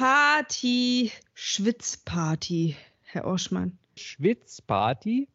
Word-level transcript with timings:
Party, 0.00 1.12
Schwitzparty, 1.34 2.74
Herr 3.02 3.26
Oschmann. 3.26 3.76
Schwitzparty? 3.98 5.28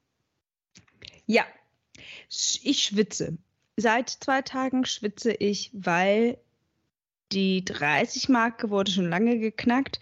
Ja, 1.28 1.44
ich 2.28 2.84
schwitze. 2.84 3.38
Seit 3.78 4.10
zwei 4.10 4.42
Tagen 4.42 4.86
schwitze 4.86 5.34
ich, 5.34 5.70
weil 5.72 6.40
die 7.32 7.62
30-Marke 7.62 8.72
wurde 8.72 8.90
schon 8.90 9.08
lange 9.08 9.38
geknackt. 9.38 10.00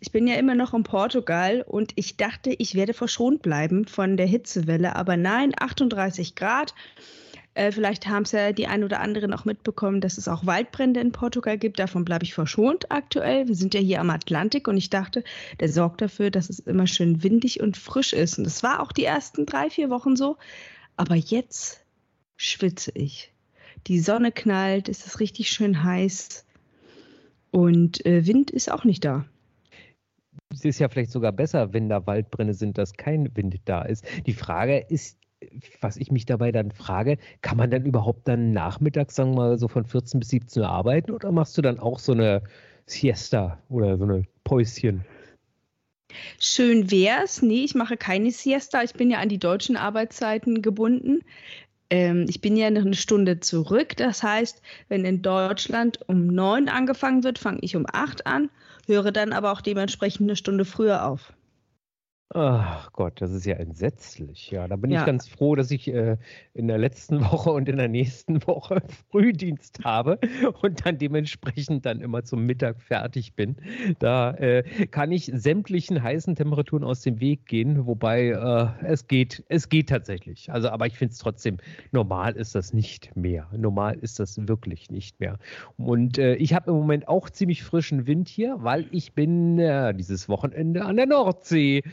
Ich 0.00 0.12
bin 0.12 0.26
ja 0.26 0.36
immer 0.36 0.54
noch 0.54 0.72
in 0.72 0.82
Portugal 0.82 1.60
und 1.60 1.92
ich 1.96 2.16
dachte, 2.16 2.54
ich 2.56 2.74
werde 2.74 2.94
verschont 2.94 3.42
bleiben 3.42 3.86
von 3.86 4.16
der 4.16 4.26
Hitzewelle. 4.26 4.96
Aber 4.96 5.18
nein, 5.18 5.52
38 5.54 6.34
Grad. 6.34 6.74
Äh, 7.56 7.72
vielleicht 7.72 8.06
haben 8.06 8.24
es 8.24 8.32
ja 8.32 8.52
die 8.52 8.66
ein 8.66 8.84
oder 8.84 9.00
anderen 9.00 9.32
auch 9.32 9.46
mitbekommen, 9.46 10.02
dass 10.02 10.18
es 10.18 10.28
auch 10.28 10.44
Waldbrände 10.44 11.00
in 11.00 11.10
Portugal 11.10 11.56
gibt. 11.56 11.78
Davon 11.78 12.04
bleibe 12.04 12.22
ich 12.22 12.34
verschont 12.34 12.92
aktuell. 12.92 13.48
Wir 13.48 13.54
sind 13.54 13.72
ja 13.72 13.80
hier 13.80 14.00
am 14.00 14.10
Atlantik 14.10 14.68
und 14.68 14.76
ich 14.76 14.90
dachte, 14.90 15.24
der 15.58 15.70
sorgt 15.70 16.02
dafür, 16.02 16.30
dass 16.30 16.50
es 16.50 16.58
immer 16.58 16.86
schön 16.86 17.22
windig 17.22 17.60
und 17.60 17.78
frisch 17.78 18.12
ist. 18.12 18.36
Und 18.36 18.44
das 18.44 18.62
war 18.62 18.80
auch 18.80 18.92
die 18.92 19.04
ersten 19.04 19.46
drei, 19.46 19.70
vier 19.70 19.88
Wochen 19.88 20.16
so. 20.16 20.36
Aber 20.98 21.14
jetzt 21.14 21.82
schwitze 22.36 22.92
ich. 22.92 23.32
Die 23.86 24.00
Sonne 24.00 24.32
knallt, 24.32 24.90
es 24.90 25.06
ist 25.06 25.18
richtig 25.20 25.48
schön 25.48 25.82
heiß 25.82 26.44
und 27.52 28.04
äh, 28.04 28.26
Wind 28.26 28.50
ist 28.50 28.70
auch 28.70 28.84
nicht 28.84 29.02
da. 29.02 29.24
Es 30.52 30.62
ist 30.66 30.78
ja 30.78 30.90
vielleicht 30.90 31.10
sogar 31.10 31.32
besser, 31.32 31.72
wenn 31.72 31.88
da 31.88 32.06
Waldbrände 32.06 32.52
sind, 32.52 32.76
dass 32.76 32.92
kein 32.92 33.34
Wind 33.34 33.60
da 33.64 33.80
ist. 33.82 34.04
Die 34.26 34.34
Frage 34.34 34.78
ist, 34.78 35.18
was 35.80 35.96
ich 35.96 36.10
mich 36.10 36.26
dabei 36.26 36.52
dann 36.52 36.70
frage, 36.70 37.18
kann 37.42 37.56
man 37.58 37.70
dann 37.70 37.84
überhaupt 37.84 38.26
dann 38.26 38.52
nachmittags, 38.52 39.14
sagen 39.14 39.32
wir 39.32 39.36
mal, 39.36 39.58
so 39.58 39.68
von 39.68 39.84
14 39.84 40.20
bis 40.20 40.30
17 40.30 40.62
Uhr 40.62 40.68
arbeiten 40.68 41.10
oder 41.10 41.30
machst 41.32 41.56
du 41.58 41.62
dann 41.62 41.78
auch 41.78 41.98
so 41.98 42.12
eine 42.12 42.42
Siesta 42.86 43.58
oder 43.68 43.98
so 43.98 44.04
eine 44.04 44.24
Päuschen? 44.44 45.04
Schön 46.38 46.90
wär's. 46.90 47.42
Nee, 47.42 47.64
ich 47.64 47.74
mache 47.74 47.96
keine 47.96 48.30
Siesta. 48.30 48.82
Ich 48.82 48.94
bin 48.94 49.10
ja 49.10 49.18
an 49.18 49.28
die 49.28 49.38
deutschen 49.38 49.76
Arbeitszeiten 49.76 50.62
gebunden. 50.62 51.20
Ähm, 51.90 52.26
ich 52.28 52.40
bin 52.40 52.56
ja 52.56 52.70
noch 52.70 52.82
eine 52.82 52.94
Stunde 52.94 53.40
zurück. 53.40 53.96
Das 53.96 54.22
heißt, 54.22 54.62
wenn 54.88 55.04
in 55.04 55.22
Deutschland 55.22 56.00
um 56.08 56.26
neun 56.28 56.68
angefangen 56.68 57.24
wird, 57.24 57.38
fange 57.38 57.58
ich 57.60 57.76
um 57.76 57.86
acht 57.92 58.26
an, 58.26 58.50
höre 58.86 59.12
dann 59.12 59.32
aber 59.32 59.52
auch 59.52 59.60
dementsprechend 59.60 60.28
eine 60.28 60.36
Stunde 60.36 60.64
früher 60.64 61.06
auf. 61.06 61.32
Ach 62.34 62.90
Gott, 62.92 63.20
das 63.20 63.30
ist 63.30 63.46
ja 63.46 63.54
entsetzlich. 63.54 64.50
Ja, 64.50 64.66
da 64.66 64.74
bin 64.74 64.90
ja. 64.90 65.00
ich 65.00 65.06
ganz 65.06 65.28
froh, 65.28 65.54
dass 65.54 65.70
ich 65.70 65.86
äh, 65.86 66.16
in 66.54 66.66
der 66.66 66.76
letzten 66.76 67.20
Woche 67.30 67.50
und 67.52 67.68
in 67.68 67.76
der 67.76 67.86
nächsten 67.86 68.44
Woche 68.48 68.82
Frühdienst 69.10 69.84
habe 69.84 70.18
und 70.60 70.84
dann 70.84 70.98
dementsprechend 70.98 71.86
dann 71.86 72.00
immer 72.00 72.24
zum 72.24 72.44
Mittag 72.44 72.82
fertig 72.82 73.34
bin. 73.34 73.56
Da 74.00 74.32
äh, 74.34 74.64
kann 74.88 75.12
ich 75.12 75.30
sämtlichen 75.32 76.02
heißen 76.02 76.34
Temperaturen 76.34 76.82
aus 76.82 77.02
dem 77.02 77.20
Weg 77.20 77.46
gehen, 77.46 77.86
wobei 77.86 78.30
äh, 78.30 78.86
es 78.86 79.06
geht, 79.06 79.44
es 79.48 79.68
geht 79.68 79.88
tatsächlich. 79.88 80.50
Also, 80.50 80.68
aber 80.70 80.88
ich 80.88 80.98
finde 80.98 81.12
es 81.12 81.18
trotzdem, 81.18 81.58
normal 81.92 82.34
ist 82.34 82.56
das 82.56 82.72
nicht 82.72 83.14
mehr. 83.14 83.46
Normal 83.56 83.98
ist 84.00 84.18
das 84.18 84.48
wirklich 84.48 84.90
nicht 84.90 85.20
mehr. 85.20 85.38
Und 85.76 86.18
äh, 86.18 86.34
ich 86.34 86.54
habe 86.54 86.72
im 86.72 86.76
Moment 86.76 87.06
auch 87.06 87.30
ziemlich 87.30 87.62
frischen 87.62 88.08
Wind 88.08 88.28
hier, 88.28 88.56
weil 88.58 88.88
ich 88.90 89.12
bin 89.12 89.60
äh, 89.60 89.94
dieses 89.94 90.28
Wochenende 90.28 90.84
an 90.84 90.96
der 90.96 91.06
Nordsee 91.06 91.84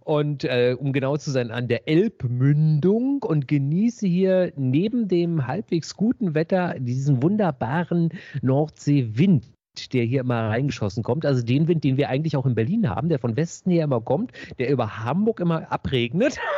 und 0.00 0.44
äh, 0.44 0.76
um 0.78 0.92
genau 0.92 1.16
zu 1.16 1.30
sein, 1.30 1.50
an 1.50 1.68
der 1.68 1.88
Elbmündung 1.88 3.22
und 3.22 3.48
genieße 3.48 4.06
hier 4.06 4.52
neben 4.56 5.08
dem 5.08 5.46
halbwegs 5.46 5.96
guten 5.96 6.34
Wetter 6.34 6.76
diesen 6.78 7.22
wunderbaren 7.22 8.10
Nordseewind 8.40 9.51
der 9.92 10.04
hier 10.04 10.20
immer 10.20 10.48
reingeschossen 10.48 11.02
kommt. 11.02 11.24
Also 11.24 11.42
den 11.42 11.68
Wind, 11.68 11.84
den 11.84 11.96
wir 11.96 12.08
eigentlich 12.08 12.36
auch 12.36 12.46
in 12.46 12.54
Berlin 12.54 12.88
haben, 12.88 13.08
der 13.08 13.18
von 13.18 13.36
Westen 13.36 13.70
her 13.70 13.84
immer 13.84 14.00
kommt, 14.00 14.32
der 14.58 14.70
über 14.70 15.04
Hamburg 15.04 15.40
immer 15.40 15.70
abregnet. 15.70 16.38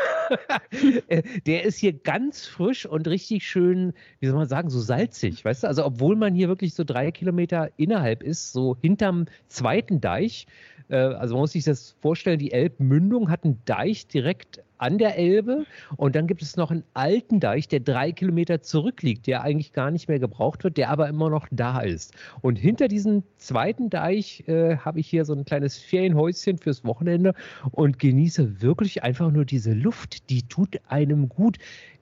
Äh, 1.08 1.22
der 1.46 1.64
ist 1.64 1.76
hier 1.76 1.92
ganz 1.92 2.46
frisch 2.46 2.86
und 2.86 3.06
richtig 3.06 3.46
schön, 3.46 3.92
wie 4.20 4.27
soll 4.27 4.36
man 4.36 4.48
sagen, 4.48 4.70
so 4.70 4.80
salzig, 4.80 5.44
weißt 5.44 5.62
du? 5.64 5.66
Also 5.66 5.84
obwohl 5.84 6.16
man 6.16 6.34
hier 6.34 6.48
wirklich 6.48 6.72
so 6.72 6.83
drei 6.83 7.11
Kilometer 7.11 7.68
innerhalb 7.77 8.22
ist, 8.22 8.52
so 8.52 8.74
hinterm 8.80 9.27
zweiten 9.48 10.00
Deich, 10.00 10.46
äh, 10.89 10.96
also 10.96 11.34
man 11.34 11.42
muss 11.42 11.52
sich 11.52 11.64
das 11.64 11.94
vorstellen, 12.00 12.39
die 12.39 12.52
Elbmündung 12.52 13.28
hat 13.30 13.44
einen 13.44 13.60
Deich 13.66 14.06
direkt 14.06 14.62
an 14.79 14.98
der 14.98 15.17
Elbe 15.18 15.64
und 15.96 16.17
dann 16.17 16.27
gibt 16.27 16.42
es 16.42 16.57
noch 16.57 16.70
einen 16.70 16.85
alten 16.95 17.40
Deich, 17.40 17.68
der 17.68 17.80
drei 17.80 18.12
Kilometer 18.12 18.62
zurückliegt, 18.62 19.27
der 19.27 19.42
eigentlich 19.42 19.73
gar 19.73 19.90
nicht 19.90 20.08
mehr 20.08 20.18
gebraucht 20.18 20.64
wird, 20.64 20.77
der 20.77 20.90
aber 20.90 21.08
immer 21.08 21.30
noch 21.30 21.46
da 21.51 21.80
ist. 21.80 22.14
Und 22.42 22.57
hinter 22.57 22.89
diesem 22.89 23.23
zweiten 23.39 23.90
Deich 23.90 24.45
äh, 24.48 24.77
habe 24.79 25.01
ich 25.01 25.08
hier 25.08 25.24
so 25.24 25.34
ein 25.34 25.45
kleines 25.45 25.79
Ferienhäuschen 25.79 26.58
fürs 26.58 26.84
Wochenende 26.84 27.34
und 27.70 27.98
genieße 27.98 28.61
wirklich 28.63 29.02
einfach 29.02 29.30
nur 29.30 29.45
diese 29.45 29.73
Luft, 29.73 30.29
die 30.30 30.42
tut 30.42 30.80
einem 30.89 31.29
gut 31.29 31.58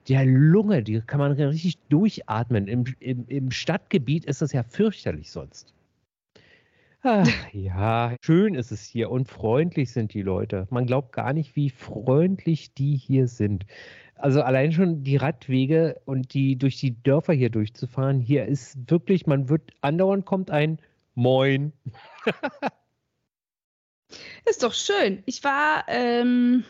der 0.09 0.25
Lunge, 0.25 0.83
die 0.83 1.01
kann 1.01 1.19
man 1.19 1.31
richtig 1.31 1.77
durchatmen. 1.89 2.67
Im, 2.67 2.85
im, 2.99 3.25
Im, 3.27 3.51
Stadtgebiet 3.51 4.25
ist 4.25 4.41
das 4.41 4.51
ja 4.51 4.63
fürchterlich 4.63 5.31
sonst. 5.31 5.72
Ach, 7.03 7.27
ja, 7.53 8.15
schön 8.21 8.55
ist 8.55 8.71
es 8.71 8.81
hier 8.83 9.11
und 9.11 9.27
freundlich 9.27 9.91
sind 9.91 10.13
die 10.13 10.21
Leute. 10.21 10.67
Man 10.69 10.85
glaubt 10.85 11.11
gar 11.11 11.33
nicht, 11.33 11.55
wie 11.57 11.69
freundlich 11.69 12.73
die 12.73 12.95
hier 12.95 13.27
sind. 13.27 13.65
Also 14.15 14.41
allein 14.41 14.71
schon 14.71 15.03
die 15.03 15.17
Radwege 15.17 16.01
und 16.05 16.33
die 16.33 16.55
durch 16.55 16.79
die 16.79 17.03
Dörfer 17.03 17.33
hier 17.33 17.49
durchzufahren, 17.49 18.21
hier 18.21 18.45
ist 18.45 18.89
wirklich, 18.89 19.27
man 19.27 19.49
wird 19.49 19.71
andauernd 19.81 20.25
kommt 20.25 20.49
ein 20.49 20.79
Moin. 21.13 21.73
ist 24.45 24.63
doch 24.63 24.73
schön. 24.73 25.23
Ich 25.25 25.43
war 25.43 25.83
ähm, 25.89 26.63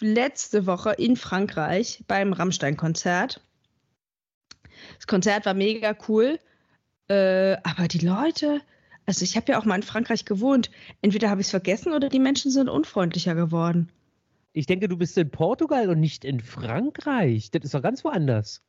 letzte 0.00 0.66
Woche 0.66 0.92
in 0.92 1.16
Frankreich 1.16 2.04
beim 2.08 2.32
Rammstein-Konzert. 2.32 3.42
Das 4.96 5.06
Konzert 5.06 5.44
war 5.44 5.52
mega 5.52 5.94
cool. 6.08 6.38
Äh, 7.08 7.56
aber 7.62 7.88
die 7.88 8.04
Leute, 8.04 8.60
also 9.06 9.24
ich 9.24 9.36
habe 9.36 9.52
ja 9.52 9.58
auch 9.58 9.64
mal 9.64 9.76
in 9.76 9.82
Frankreich 9.82 10.24
gewohnt. 10.24 10.70
Entweder 11.00 11.30
habe 11.30 11.40
ich 11.40 11.48
es 11.48 11.50
vergessen 11.50 11.92
oder 11.92 12.08
die 12.08 12.20
Menschen 12.20 12.50
sind 12.50 12.68
unfreundlicher 12.68 13.34
geworden. 13.34 13.90
Ich 14.52 14.66
denke, 14.66 14.88
du 14.88 14.96
bist 14.96 15.16
in 15.16 15.30
Portugal 15.30 15.88
und 15.88 16.00
nicht 16.00 16.24
in 16.24 16.40
Frankreich. 16.40 17.50
Das 17.50 17.64
ist 17.64 17.74
doch 17.74 17.82
ganz 17.82 18.04
woanders. 18.04 18.62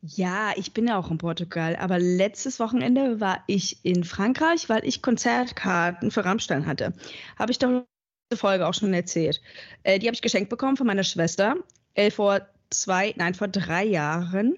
Ja, 0.00 0.52
ich 0.56 0.72
bin 0.72 0.86
ja 0.86 0.98
auch 0.98 1.10
in 1.10 1.18
Portugal, 1.18 1.76
aber 1.76 1.98
letztes 1.98 2.60
Wochenende 2.60 3.20
war 3.20 3.42
ich 3.46 3.84
in 3.84 4.04
Frankreich, 4.04 4.68
weil 4.68 4.84
ich 4.84 5.02
Konzertkarten 5.02 6.10
für 6.10 6.24
Rammstein 6.24 6.66
hatte. 6.66 6.92
Habe 7.36 7.52
ich 7.52 7.58
doch 7.58 7.68
in 7.68 7.84
der 8.30 8.38
Folge 8.38 8.66
auch 8.66 8.74
schon 8.74 8.94
erzählt. 8.94 9.42
Äh, 9.82 9.98
die 9.98 10.06
habe 10.06 10.14
ich 10.14 10.22
geschenkt 10.22 10.48
bekommen 10.48 10.76
von 10.76 10.86
meiner 10.86 11.02
Schwester 11.02 11.56
äh, 11.94 12.10
vor 12.10 12.40
zwei, 12.70 13.14
nein, 13.16 13.34
vor 13.34 13.48
drei 13.48 13.84
Jahren. 13.84 14.56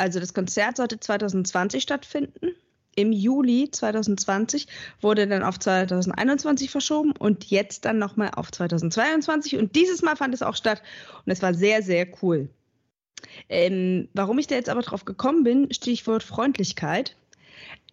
Also 0.00 0.18
das 0.18 0.32
Konzert 0.32 0.78
sollte 0.78 0.98
2020 0.98 1.82
stattfinden. 1.82 2.54
Im 2.96 3.12
Juli 3.12 3.70
2020 3.70 4.66
wurde 5.02 5.28
dann 5.28 5.42
auf 5.42 5.58
2021 5.58 6.70
verschoben 6.70 7.12
und 7.12 7.44
jetzt 7.44 7.84
dann 7.84 7.98
nochmal 7.98 8.30
auf 8.34 8.50
2022. 8.50 9.58
Und 9.58 9.76
dieses 9.76 10.00
Mal 10.00 10.16
fand 10.16 10.32
es 10.32 10.40
auch 10.40 10.56
statt 10.56 10.82
und 11.26 11.30
es 11.30 11.42
war 11.42 11.52
sehr, 11.52 11.82
sehr 11.82 12.06
cool. 12.22 12.48
Ähm, 13.50 14.08
warum 14.14 14.38
ich 14.38 14.46
da 14.46 14.54
jetzt 14.54 14.70
aber 14.70 14.80
drauf 14.80 15.04
gekommen 15.04 15.44
bin, 15.44 15.72
Stichwort 15.72 16.22
Freundlichkeit. 16.22 17.14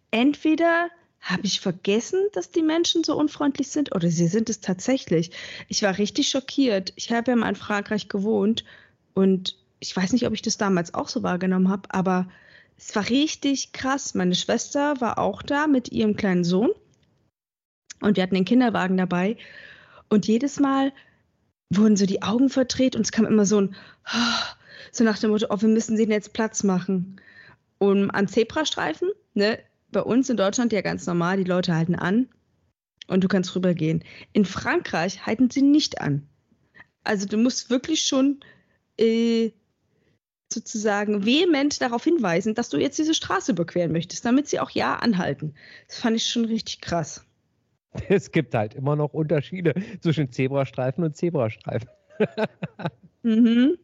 Entweder 0.10 0.88
habe 1.20 1.42
ich 1.44 1.60
vergessen, 1.60 2.22
dass 2.32 2.52
die 2.52 2.62
Menschen 2.62 3.04
so 3.04 3.18
unfreundlich 3.18 3.68
sind 3.68 3.94
oder 3.94 4.08
sie 4.08 4.28
sind 4.28 4.50
es 4.50 4.62
tatsächlich. 4.62 5.32
Ich 5.68 5.84
war 5.84 5.98
richtig 5.98 6.30
schockiert. 6.30 6.94
Ich 6.96 7.12
habe 7.12 7.32
ja 7.32 7.36
mal 7.36 7.50
in 7.50 7.56
Frankreich 7.56 8.08
gewohnt 8.08 8.64
und 9.14 9.58
ich 9.80 9.96
weiß 9.96 10.14
nicht, 10.14 10.26
ob 10.26 10.34
ich 10.34 10.42
das 10.42 10.58
damals 10.58 10.94
auch 10.94 11.08
so 11.08 11.24
wahrgenommen 11.24 11.70
habe, 11.70 11.94
aber 11.94 12.28
es 12.78 12.96
war 12.96 13.10
richtig 13.10 13.72
krass. 13.72 14.14
Meine 14.14 14.36
Schwester 14.36 15.00
war 15.02 15.18
auch 15.18 15.42
da 15.42 15.68
mit 15.68 15.92
ihrem 15.92 16.16
kleinen 16.16 16.44
Sohn 16.44 16.72
und 18.02 18.16
wir 18.16 18.24
hatten 18.24 18.36
den 18.36 18.46
Kinderwagen 18.46 18.98
dabei 18.98 19.38
und 20.10 20.28
jedes 20.28 20.60
Mal 20.60 20.94
wurden 21.70 21.98
so 21.98 22.06
die 22.06 22.22
Augen 22.22 22.50
verdreht 22.50 22.96
und 22.96 23.02
es 23.02 23.12
kam 23.12 23.26
immer 23.26 23.46
so 23.46 23.62
ein 23.62 23.76
so 24.92 25.04
nach 25.04 25.20
dem 25.20 25.32
Motto, 25.32 25.48
oh, 25.50 25.62
wir 25.62 25.70
müssen 25.70 25.98
denen 25.98 26.12
jetzt 26.12 26.34
Platz 26.34 26.64
machen. 26.64 27.22
Und 27.78 28.10
an 28.12 28.28
Zebrastreifen, 28.28 29.10
ne, 29.34 29.60
bei 29.92 30.02
uns 30.02 30.30
in 30.30 30.38
Deutschland 30.38 30.74
ja 30.74 30.82
ganz 30.82 31.06
normal, 31.06 31.38
die 31.38 31.44
Leute 31.44 31.76
halten 31.76 31.96
an 31.96 32.28
und 33.08 33.24
du 33.24 33.28
kannst 33.28 33.56
rübergehen. 33.56 34.04
In 34.34 34.46
Frankreich 34.46 35.26
halten 35.26 35.50
sie 35.50 35.62
nicht 35.62 36.02
an. 36.02 36.28
Also 37.04 37.26
du 37.26 37.38
musst 37.38 37.70
wirklich 37.70 38.02
schon 38.04 38.40
äh, 39.00 39.52
sozusagen 40.52 41.26
vehement 41.26 41.82
darauf 41.82 42.04
hinweisen, 42.04 42.56
dass 42.56 42.70
du 42.70 42.78
jetzt 42.78 42.98
diese 42.98 43.14
Straße 43.14 43.52
überqueren 43.52 43.92
möchtest, 43.92 44.26
damit 44.26 44.48
sie 44.48 44.60
auch 44.60 44.70
ja 44.70 44.96
anhalten. 44.96 45.54
Das 45.88 46.00
fand 46.00 46.16
ich 46.16 46.26
schon 46.26 46.46
richtig 46.46 46.82
krass. 46.82 47.24
Es 48.10 48.32
gibt 48.32 48.54
halt 48.54 48.76
immer 48.76 48.96
noch 48.96 49.14
Unterschiede 49.14 49.74
zwischen 50.02 50.32
Zebrastreifen 50.32 51.04
und 51.04 51.16
Zebrastreifen. 51.16 51.90
mhm. 53.24 53.78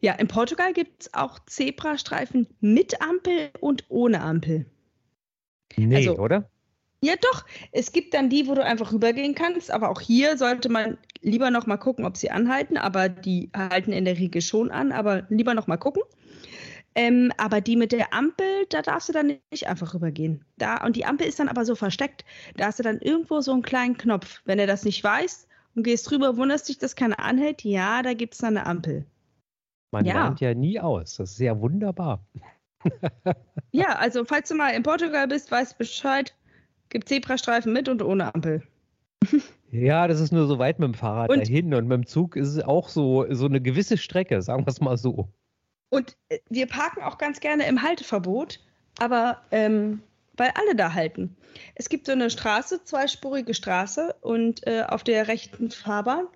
Ja, 0.00 0.14
in 0.14 0.26
Portugal 0.26 0.72
gibt 0.72 1.02
es 1.02 1.14
auch 1.14 1.38
Zebrastreifen 1.46 2.46
mit 2.60 3.00
Ampel 3.00 3.50
und 3.60 3.84
ohne 3.88 4.20
Ampel. 4.20 4.66
Nee, 5.76 5.96
also, 5.96 6.18
oder? 6.18 6.50
Ja, 7.00 7.14
doch. 7.20 7.44
Es 7.70 7.92
gibt 7.92 8.14
dann 8.14 8.28
die, 8.28 8.48
wo 8.48 8.54
du 8.54 8.64
einfach 8.64 8.92
rübergehen 8.92 9.34
kannst, 9.34 9.70
aber 9.70 9.90
auch 9.90 10.00
hier 10.00 10.36
sollte 10.36 10.68
man 10.68 10.98
lieber 11.20 11.50
noch 11.50 11.66
mal 11.66 11.76
gucken, 11.76 12.04
ob 12.04 12.16
sie 12.16 12.30
anhalten, 12.30 12.76
aber 12.76 13.08
die 13.08 13.50
halten 13.56 13.92
in 13.92 14.04
der 14.04 14.18
Regel 14.18 14.42
schon 14.42 14.70
an, 14.70 14.92
aber 14.92 15.26
lieber 15.28 15.54
noch 15.54 15.66
mal 15.66 15.76
gucken. 15.76 16.02
Ähm, 16.94 17.32
aber 17.36 17.60
die 17.60 17.76
mit 17.76 17.92
der 17.92 18.12
Ampel, 18.12 18.66
da 18.70 18.82
darfst 18.82 19.08
du 19.08 19.12
dann 19.12 19.38
nicht 19.52 19.68
einfach 19.68 19.94
rübergehen. 19.94 20.44
Da, 20.56 20.84
und 20.84 20.96
die 20.96 21.04
Ampel 21.04 21.28
ist 21.28 21.38
dann 21.38 21.48
aber 21.48 21.64
so 21.64 21.76
versteckt. 21.76 22.24
Da 22.56 22.66
hast 22.66 22.80
du 22.80 22.82
dann 22.82 22.98
irgendwo 22.98 23.40
so 23.40 23.52
einen 23.52 23.62
kleinen 23.62 23.96
Knopf. 23.96 24.42
Wenn 24.44 24.58
du 24.58 24.66
das 24.66 24.84
nicht 24.84 25.04
weißt 25.04 25.46
und 25.76 25.84
gehst 25.84 26.10
rüber, 26.10 26.36
wunderst 26.36 26.68
dich, 26.68 26.78
dass 26.78 26.96
keiner 26.96 27.20
anhält, 27.20 27.62
ja, 27.62 28.02
da 28.02 28.14
gibt 28.14 28.34
es 28.34 28.40
dann 28.40 28.56
eine 28.56 28.66
Ampel. 28.66 29.06
Man 29.92 30.04
ja. 30.04 30.14
lernt 30.14 30.40
ja 30.40 30.54
nie 30.54 30.80
aus. 30.80 31.16
Das 31.16 31.30
ist 31.30 31.38
ja 31.38 31.60
wunderbar. 31.60 32.26
ja, 33.70 33.96
also 33.96 34.24
falls 34.24 34.48
du 34.48 34.56
mal 34.56 34.70
in 34.70 34.82
Portugal 34.82 35.28
bist, 35.28 35.50
weißt 35.50 35.78
Bescheid, 35.78 36.34
gibt 36.88 37.08
Zebrastreifen 37.08 37.72
mit 37.72 37.88
und 37.88 38.02
ohne 38.02 38.34
Ampel. 38.34 38.62
Ja, 39.70 40.08
das 40.08 40.20
ist 40.20 40.32
nur 40.32 40.46
so 40.46 40.58
weit 40.58 40.78
mit 40.78 40.86
dem 40.86 40.94
Fahrrad 40.94 41.28
und, 41.28 41.40
dahin 41.40 41.74
und 41.74 41.88
mit 41.88 41.96
dem 41.96 42.06
Zug 42.06 42.36
ist 42.36 42.48
es 42.48 42.64
auch 42.64 42.88
so, 42.88 43.26
so 43.30 43.44
eine 43.44 43.60
gewisse 43.60 43.98
Strecke, 43.98 44.40
sagen 44.40 44.64
wir 44.64 44.70
es 44.70 44.80
mal 44.80 44.96
so. 44.96 45.28
Und 45.90 46.16
äh, 46.30 46.38
wir 46.48 46.66
parken 46.66 47.02
auch 47.02 47.18
ganz 47.18 47.40
gerne 47.40 47.66
im 47.66 47.82
Halteverbot, 47.82 48.60
aber 48.98 49.42
ähm, 49.50 50.00
weil 50.36 50.52
alle 50.54 50.74
da 50.74 50.94
halten. 50.94 51.36
Es 51.74 51.88
gibt 51.88 52.06
so 52.06 52.12
eine 52.12 52.30
Straße, 52.30 52.84
zweispurige 52.84 53.54
Straße 53.54 54.14
und 54.20 54.66
äh, 54.66 54.84
auf 54.88 55.04
der 55.04 55.28
rechten 55.28 55.70
Fahrbahn 55.70 56.26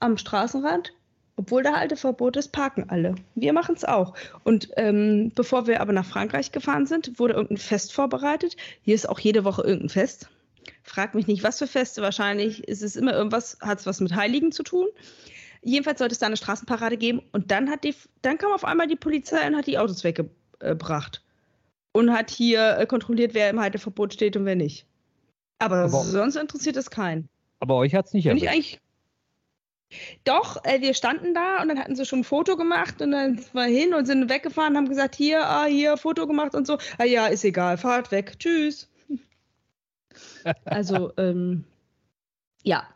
am 0.00 0.16
Straßenrand, 0.16 0.94
obwohl 1.40 1.62
da 1.62 1.72
Halteverbot 1.72 2.36
ist, 2.36 2.52
parken 2.52 2.90
alle. 2.90 3.14
Wir 3.34 3.54
machen 3.54 3.74
es 3.74 3.86
auch. 3.86 4.12
Und 4.44 4.68
ähm, 4.76 5.32
bevor 5.34 5.66
wir 5.66 5.80
aber 5.80 5.94
nach 5.94 6.04
Frankreich 6.04 6.52
gefahren 6.52 6.84
sind, 6.84 7.18
wurde 7.18 7.32
irgendein 7.32 7.56
Fest 7.56 7.94
vorbereitet. 7.94 8.58
Hier 8.82 8.94
ist 8.94 9.08
auch 9.08 9.18
jede 9.18 9.42
Woche 9.42 9.62
irgendein 9.62 9.88
Fest. 9.88 10.28
Frag 10.82 11.14
mich 11.14 11.26
nicht, 11.26 11.42
was 11.42 11.58
für 11.58 11.66
Feste. 11.66 12.02
Wahrscheinlich 12.02 12.68
ist 12.68 12.82
es 12.82 12.94
immer 12.94 13.14
irgendwas, 13.14 13.56
hat 13.62 13.80
es 13.80 13.86
was 13.86 14.00
mit 14.00 14.14
Heiligen 14.14 14.52
zu 14.52 14.62
tun. 14.62 14.88
Jedenfalls 15.62 16.00
sollte 16.00 16.12
es 16.12 16.18
da 16.18 16.26
eine 16.26 16.36
Straßenparade 16.36 16.98
geben 16.98 17.22
und 17.32 17.50
dann 17.50 17.70
hat 17.70 17.84
die, 17.84 17.94
dann 18.20 18.36
kam 18.36 18.52
auf 18.52 18.66
einmal 18.66 18.86
die 18.86 18.96
Polizei 18.96 19.46
und 19.46 19.56
hat 19.56 19.66
die 19.66 19.78
Autos 19.78 20.04
weggebracht. 20.04 21.22
Und 21.92 22.12
hat 22.12 22.30
hier 22.30 22.76
äh, 22.76 22.84
kontrolliert, 22.84 23.32
wer 23.32 23.48
im 23.48 23.60
Halteverbot 23.60 24.12
steht 24.12 24.36
und 24.36 24.44
wer 24.44 24.56
nicht. 24.56 24.84
Aber, 25.58 25.76
aber 25.76 25.88
sonst 25.88 26.36
interessiert 26.36 26.76
es 26.76 26.90
keinen. 26.90 27.30
Aber 27.60 27.76
euch 27.76 27.94
hat 27.94 28.08
es 28.08 28.12
nicht 28.12 28.26
erwischt. 28.26 28.80
Doch, 30.24 30.64
äh, 30.64 30.80
wir 30.80 30.94
standen 30.94 31.34
da 31.34 31.60
und 31.62 31.68
dann 31.68 31.78
hatten 31.78 31.96
sie 31.96 32.04
schon 32.04 32.20
ein 32.20 32.24
Foto 32.24 32.56
gemacht 32.56 33.02
und 33.02 33.10
dann 33.10 33.38
sind 33.38 33.54
wir 33.54 33.64
hin 33.64 33.94
und 33.94 34.06
sind 34.06 34.30
weggefahren, 34.30 34.76
haben 34.76 34.88
gesagt, 34.88 35.14
hier, 35.14 35.44
ah, 35.44 35.64
hier, 35.64 35.96
Foto 35.96 36.26
gemacht 36.26 36.54
und 36.54 36.66
so. 36.66 36.78
Ah 36.98 37.04
ja, 37.04 37.26
ist 37.26 37.44
egal, 37.44 37.76
fahrt 37.76 38.10
weg, 38.12 38.38
tschüss. 38.38 38.88
also, 40.64 41.12
ähm, 41.16 41.64
ja, 42.62 42.86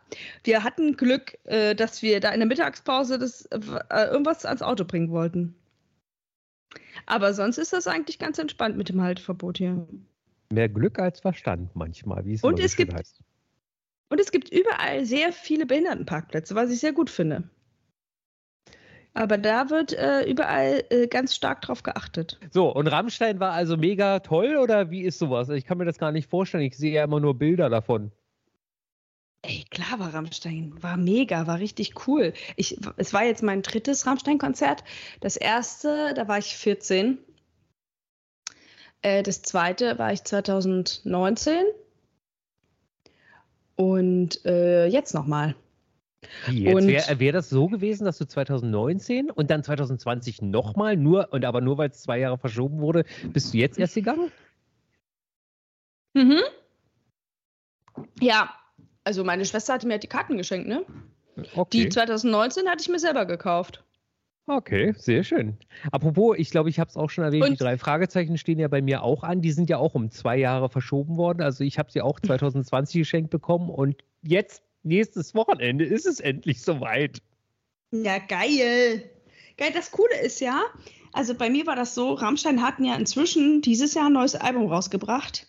wir 0.43 0.63
hatten 0.63 0.95
Glück, 0.95 1.37
äh, 1.45 1.75
dass 1.75 2.01
wir 2.01 2.19
da 2.19 2.31
in 2.31 2.39
der 2.39 2.47
Mittagspause 2.47 3.17
das, 3.17 3.45
äh, 3.45 3.59
irgendwas 4.07 4.45
ans 4.45 4.61
Auto 4.61 4.85
bringen 4.85 5.09
wollten. 5.09 5.55
Aber 7.05 7.33
sonst 7.33 7.57
ist 7.57 7.73
das 7.73 7.87
eigentlich 7.87 8.19
ganz 8.19 8.37
entspannt 8.37 8.77
mit 8.77 8.89
dem 8.89 9.01
Halteverbot 9.01 9.57
hier. 9.57 9.87
Mehr 10.51 10.69
Glück 10.69 10.99
als 10.99 11.19
Verstand 11.19 11.75
manchmal, 11.75 12.25
wie 12.25 12.33
es 12.35 12.43
und 12.43 12.59
es 12.59 12.75
gibt, 12.75 12.93
heißt. 12.93 13.19
Und 14.15 14.21
es 14.21 14.31
gibt 14.31 14.47
überall 14.47 15.03
sehr 15.03 15.33
viele 15.33 15.65
Behindertenparkplätze, 15.65 16.55
was 16.55 16.71
ich 16.71 16.79
sehr 16.79 16.93
gut 16.93 17.09
finde. 17.09 17.49
Aber 19.13 19.37
da 19.37 19.69
wird 19.69 19.91
äh, 19.91 20.23
überall 20.23 20.85
äh, 20.89 21.07
ganz 21.07 21.35
stark 21.35 21.61
drauf 21.63 21.83
geachtet. 21.83 22.39
So, 22.49 22.73
und 22.73 22.87
Rammstein 22.87 23.41
war 23.41 23.51
also 23.51 23.75
mega 23.75 24.21
toll 24.21 24.55
oder 24.55 24.89
wie 24.89 25.01
ist 25.01 25.19
sowas? 25.19 25.49
Ich 25.49 25.65
kann 25.65 25.77
mir 25.77 25.83
das 25.83 25.97
gar 25.97 26.13
nicht 26.13 26.29
vorstellen. 26.29 26.63
Ich 26.63 26.77
sehe 26.77 26.93
ja 26.93 27.03
immer 27.03 27.19
nur 27.19 27.37
Bilder 27.37 27.69
davon. 27.69 28.13
Ey, 29.41 29.65
klar 29.69 29.99
war 29.99 30.13
Rammstein, 30.13 30.81
war 30.81 30.95
mega, 30.95 31.45
war 31.45 31.59
richtig 31.59 32.07
cool. 32.07 32.31
Ich, 32.55 32.77
es 32.95 33.11
war 33.11 33.25
jetzt 33.25 33.43
mein 33.43 33.63
drittes 33.63 34.07
Rammstein-Konzert. 34.07 34.85
Das 35.19 35.35
erste, 35.35 36.13
da 36.13 36.29
war 36.29 36.37
ich 36.37 36.55
14. 36.55 37.17
Äh, 39.01 39.23
das 39.23 39.41
zweite 39.41 39.99
war 39.99 40.13
ich 40.13 40.23
2019. 40.23 41.65
Und 43.75 44.45
äh, 44.45 44.87
jetzt 44.87 45.13
nochmal. 45.13 45.55
Wäre 46.47 47.19
wär 47.19 47.31
das 47.33 47.49
so 47.49 47.67
gewesen, 47.67 48.05
dass 48.05 48.17
du 48.17 48.25
2019 48.25 49.29
und 49.29 49.51
dann 49.51 49.63
2020 49.63 50.41
nochmal, 50.41 50.97
nur, 50.97 51.31
und 51.31 51.45
aber 51.45 51.61
nur 51.61 51.77
weil 51.77 51.89
es 51.89 52.01
zwei 52.01 52.19
Jahre 52.19 52.37
verschoben 52.37 52.79
wurde, 52.79 53.05
bist 53.31 53.53
du 53.53 53.57
jetzt 53.57 53.77
erst 53.77 53.95
gegangen? 53.95 54.31
Mhm. 56.13 56.41
Ja, 58.19 58.53
also 59.03 59.23
meine 59.23 59.45
Schwester 59.45 59.73
hatte 59.73 59.87
mir 59.87 59.93
halt 59.93 60.03
die 60.03 60.07
Karten 60.07 60.37
geschenkt, 60.37 60.67
ne? 60.67 60.85
Okay. 61.55 61.83
Die 61.83 61.89
2019 61.89 62.67
hatte 62.67 62.81
ich 62.81 62.89
mir 62.89 62.99
selber 62.99 63.25
gekauft. 63.25 63.84
Okay, 64.47 64.93
sehr 64.95 65.23
schön. 65.23 65.57
Apropos, 65.91 66.37
ich 66.37 66.51
glaube, 66.51 66.69
ich 66.69 66.79
habe 66.79 66.89
es 66.89 66.97
auch 66.97 67.09
schon 67.09 67.23
erwähnt, 67.23 67.45
Und 67.45 67.51
die 67.53 67.57
drei 67.57 67.77
Fragezeichen 67.77 68.37
stehen 68.37 68.59
ja 68.59 68.67
bei 68.67 68.81
mir 68.81 69.01
auch 69.01 69.23
an. 69.23 69.41
Die 69.41 69.51
sind 69.51 69.69
ja 69.71 69.77
auch 69.77 69.95
um 69.95 70.11
zwei 70.11 70.37
Jahre 70.37 70.69
verschoben 70.69 71.17
worden. 71.17 71.41
Also 71.41 71.63
ich 71.63 71.79
habe 71.79 71.91
sie 71.91 72.01
auch 72.01 72.19
2020 72.23 72.99
geschenkt 72.99 73.31
bekommen 73.31 73.69
und 73.69 74.03
jetzt, 74.21 74.61
nächstes 74.83 75.33
Wochenende, 75.33 75.83
ist 75.83 76.05
es 76.05 76.19
endlich 76.19 76.61
soweit. 76.61 77.21
Ja, 77.91 78.19
geil. 78.19 79.09
Geil, 79.57 79.71
das 79.73 79.89
Coole 79.89 80.21
ist 80.21 80.41
ja, 80.41 80.61
also 81.11 81.33
bei 81.33 81.49
mir 81.49 81.65
war 81.65 81.75
das 81.75 81.95
so, 81.95 82.13
Rammstein 82.13 82.61
hatten 82.61 82.83
ja 82.83 82.95
inzwischen 82.95 83.61
dieses 83.61 83.93
Jahr 83.93 84.07
ein 84.07 84.13
neues 84.13 84.35
Album 84.35 84.67
rausgebracht. 84.67 85.47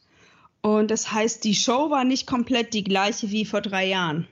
Und 0.63 0.91
das 0.91 1.13
heißt, 1.13 1.45
die 1.45 1.55
Show 1.55 1.91
war 1.91 2.05
nicht 2.05 2.27
komplett 2.27 2.73
die 2.73 2.85
gleiche 2.85 3.31
wie 3.31 3.45
vor 3.45 3.61
drei 3.61 3.87
Jahren. 3.87 4.27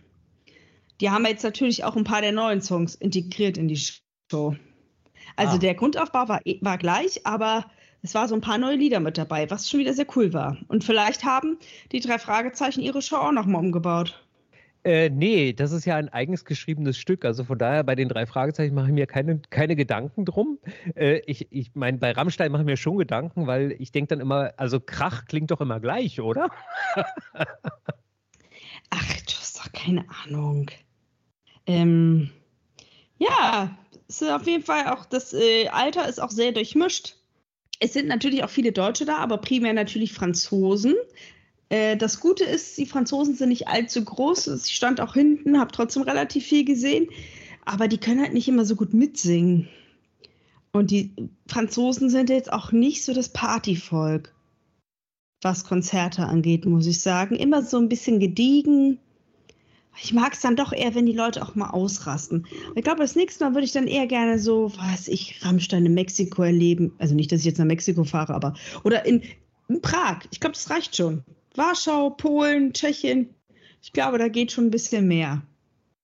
Die 1.00 1.10
haben 1.10 1.26
jetzt 1.26 1.42
natürlich 1.42 1.84
auch 1.84 1.96
ein 1.96 2.04
paar 2.04 2.22
der 2.22 2.32
neuen 2.32 2.62
Songs 2.62 2.94
integriert 2.94 3.58
in 3.58 3.68
die 3.68 3.76
Show. 3.76 4.03
Also 5.36 5.56
ah. 5.56 5.58
der 5.58 5.74
Grundaufbau 5.74 6.28
war, 6.28 6.40
war 6.60 6.78
gleich, 6.78 7.26
aber 7.26 7.64
es 8.02 8.14
war 8.14 8.28
so 8.28 8.34
ein 8.34 8.40
paar 8.40 8.58
neue 8.58 8.76
Lieder 8.76 9.00
mit 9.00 9.16
dabei, 9.16 9.50
was 9.50 9.68
schon 9.68 9.80
wieder 9.80 9.94
sehr 9.94 10.06
cool 10.14 10.32
war. 10.32 10.58
Und 10.68 10.84
vielleicht 10.84 11.24
haben 11.24 11.58
die 11.90 12.00
drei 12.00 12.18
Fragezeichen 12.18 12.80
ihre 12.80 13.00
Show 13.00 13.16
auch 13.16 13.32
nochmal 13.32 13.64
umgebaut. 13.64 14.20
Äh, 14.84 15.08
nee, 15.08 15.54
das 15.54 15.72
ist 15.72 15.86
ja 15.86 15.96
ein 15.96 16.10
eigens 16.10 16.44
geschriebenes 16.44 16.98
Stück. 16.98 17.24
Also 17.24 17.44
von 17.44 17.56
daher 17.58 17.82
bei 17.82 17.94
den 17.94 18.10
drei 18.10 18.26
Fragezeichen 18.26 18.74
mache 18.74 18.88
ich 18.88 18.92
mir 18.92 19.06
keine, 19.06 19.40
keine 19.48 19.76
Gedanken 19.76 20.26
drum. 20.26 20.58
Äh, 20.94 21.20
ich 21.24 21.50
ich 21.50 21.74
meine, 21.74 21.96
bei 21.96 22.12
Rammstein 22.12 22.52
mache 22.52 22.62
ich 22.62 22.66
mir 22.66 22.76
schon 22.76 22.98
Gedanken, 22.98 23.46
weil 23.46 23.74
ich 23.78 23.92
denke 23.92 24.08
dann 24.08 24.20
immer, 24.20 24.52
also 24.58 24.80
Krach 24.80 25.24
klingt 25.24 25.50
doch 25.50 25.62
immer 25.62 25.80
gleich, 25.80 26.20
oder? 26.20 26.50
Ach, 28.90 29.20
du 29.22 29.32
hast 29.32 29.58
doch 29.58 29.72
keine 29.72 30.04
Ahnung. 30.24 30.70
Ähm, 31.66 32.30
ja, 33.16 33.74
es 34.08 34.22
ist 34.22 34.30
auf 34.30 34.46
jeden 34.46 34.62
Fall 34.62 34.88
auch, 34.88 35.06
das 35.06 35.32
äh, 35.32 35.68
Alter 35.68 36.08
ist 36.08 36.20
auch 36.20 36.30
sehr 36.30 36.52
durchmischt. 36.52 37.16
Es 37.80 37.92
sind 37.92 38.06
natürlich 38.06 38.44
auch 38.44 38.50
viele 38.50 38.72
Deutsche 38.72 39.04
da, 39.04 39.16
aber 39.16 39.38
primär 39.38 39.72
natürlich 39.72 40.12
Franzosen. 40.12 40.94
Äh, 41.68 41.96
das 41.96 42.20
Gute 42.20 42.44
ist, 42.44 42.76
die 42.78 42.86
Franzosen 42.86 43.34
sind 43.34 43.48
nicht 43.48 43.68
allzu 43.68 44.04
groß. 44.04 44.48
Ich 44.66 44.74
stand 44.74 45.00
auch 45.00 45.14
hinten, 45.14 45.58
habe 45.58 45.72
trotzdem 45.72 46.02
relativ 46.02 46.44
viel 46.44 46.64
gesehen, 46.64 47.08
aber 47.64 47.88
die 47.88 47.98
können 47.98 48.20
halt 48.20 48.34
nicht 48.34 48.48
immer 48.48 48.64
so 48.64 48.76
gut 48.76 48.94
mitsingen. 48.94 49.68
Und 50.72 50.90
die 50.90 51.12
Franzosen 51.46 52.10
sind 52.10 52.30
jetzt 52.30 52.52
auch 52.52 52.72
nicht 52.72 53.04
so 53.04 53.14
das 53.14 53.28
Partyvolk, 53.28 54.34
was 55.40 55.64
Konzerte 55.64 56.26
angeht, 56.26 56.66
muss 56.66 56.86
ich 56.86 57.00
sagen. 57.00 57.36
Immer 57.36 57.62
so 57.62 57.78
ein 57.78 57.88
bisschen 57.88 58.18
gediegen. 58.18 58.98
Ich 60.02 60.12
mag 60.12 60.34
es 60.34 60.40
dann 60.40 60.56
doch 60.56 60.72
eher, 60.72 60.94
wenn 60.94 61.06
die 61.06 61.12
Leute 61.12 61.42
auch 61.42 61.54
mal 61.54 61.70
ausrasten. 61.70 62.46
Ich 62.74 62.82
glaube, 62.82 63.00
das 63.00 63.16
nächste 63.16 63.44
Mal 63.44 63.54
würde 63.54 63.64
ich 63.64 63.72
dann 63.72 63.86
eher 63.86 64.06
gerne 64.06 64.38
so, 64.38 64.72
was 64.76 65.08
ich, 65.08 65.40
Rammstein 65.44 65.86
in 65.86 65.94
Mexiko 65.94 66.42
erleben. 66.42 66.92
Also 66.98 67.14
nicht, 67.14 67.30
dass 67.32 67.40
ich 67.40 67.46
jetzt 67.46 67.58
nach 67.58 67.64
Mexiko 67.64 68.04
fahre, 68.04 68.34
aber. 68.34 68.54
Oder 68.82 69.06
in, 69.06 69.22
in 69.68 69.80
Prag. 69.80 70.20
Ich 70.30 70.40
glaube, 70.40 70.54
das 70.54 70.70
reicht 70.70 70.96
schon. 70.96 71.22
Warschau, 71.54 72.10
Polen, 72.10 72.72
Tschechien. 72.72 73.30
Ich 73.82 73.92
glaube, 73.92 74.18
da 74.18 74.28
geht 74.28 74.52
schon 74.52 74.66
ein 74.66 74.70
bisschen 74.70 75.06
mehr 75.06 75.42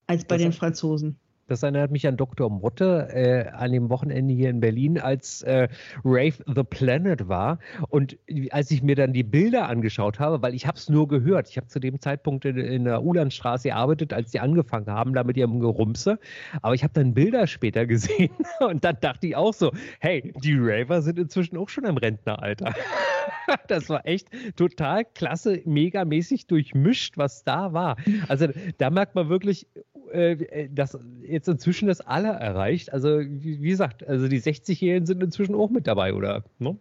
als 0.06 0.24
bei 0.24 0.36
das 0.36 0.42
den 0.42 0.52
Franzosen. 0.52 1.16
Das 1.50 1.64
erinnert 1.64 1.90
mich 1.90 2.06
an 2.06 2.16
Dr. 2.16 2.48
Motte 2.48 3.08
äh, 3.12 3.48
an 3.48 3.72
dem 3.72 3.90
Wochenende 3.90 4.32
hier 4.32 4.50
in 4.50 4.60
Berlin, 4.60 5.00
als 5.00 5.42
äh, 5.42 5.66
Rave 6.04 6.34
the 6.46 6.62
Planet 6.62 7.26
war. 7.26 7.58
Und 7.88 8.16
als 8.52 8.70
ich 8.70 8.84
mir 8.84 8.94
dann 8.94 9.12
die 9.12 9.24
Bilder 9.24 9.68
angeschaut 9.68 10.20
habe, 10.20 10.42
weil 10.42 10.54
ich 10.54 10.68
habe 10.68 10.78
es 10.78 10.88
nur 10.88 11.08
gehört. 11.08 11.48
Ich 11.48 11.56
habe 11.56 11.66
zu 11.66 11.80
dem 11.80 12.00
Zeitpunkt 12.00 12.44
in, 12.44 12.56
in 12.56 12.84
der 12.84 13.02
Ulandstraße 13.02 13.68
gearbeitet, 13.68 14.12
als 14.12 14.30
die 14.30 14.38
angefangen 14.38 14.86
haben, 14.86 15.12
da 15.12 15.24
mit 15.24 15.36
ihrem 15.36 15.58
Gerumse. 15.58 16.20
Aber 16.62 16.74
ich 16.74 16.84
habe 16.84 16.92
dann 16.94 17.14
Bilder 17.14 17.48
später 17.48 17.84
gesehen 17.90 18.30
und 18.60 18.84
dann 18.84 18.98
dachte 19.00 19.26
ich 19.26 19.34
auch 19.34 19.52
so, 19.52 19.72
hey, 19.98 20.32
die 20.44 20.56
Raver 20.56 21.02
sind 21.02 21.18
inzwischen 21.18 21.56
auch 21.56 21.68
schon 21.68 21.84
im 21.84 21.96
Rentneralter. 21.96 22.72
das 23.66 23.88
war 23.88 24.06
echt 24.06 24.28
total 24.54 25.04
klasse, 25.04 25.62
megamäßig 25.64 26.46
durchmischt, 26.46 27.18
was 27.18 27.42
da 27.42 27.72
war. 27.72 27.96
Also 28.28 28.46
da 28.78 28.90
merkt 28.90 29.16
man 29.16 29.28
wirklich, 29.28 29.66
äh, 30.10 30.68
dass 30.72 30.98
jetzt 31.22 31.48
inzwischen 31.48 31.88
das 31.88 32.00
Aller 32.00 32.32
erreicht. 32.32 32.92
Also 32.92 33.20
wie, 33.20 33.62
wie 33.62 33.70
gesagt, 33.70 34.06
also 34.06 34.28
die 34.28 34.40
60-Jährigen 34.40 35.06
sind 35.06 35.22
inzwischen 35.22 35.54
auch 35.54 35.70
mit 35.70 35.86
dabei, 35.86 36.14
oder? 36.14 36.44
Ne? 36.58 36.76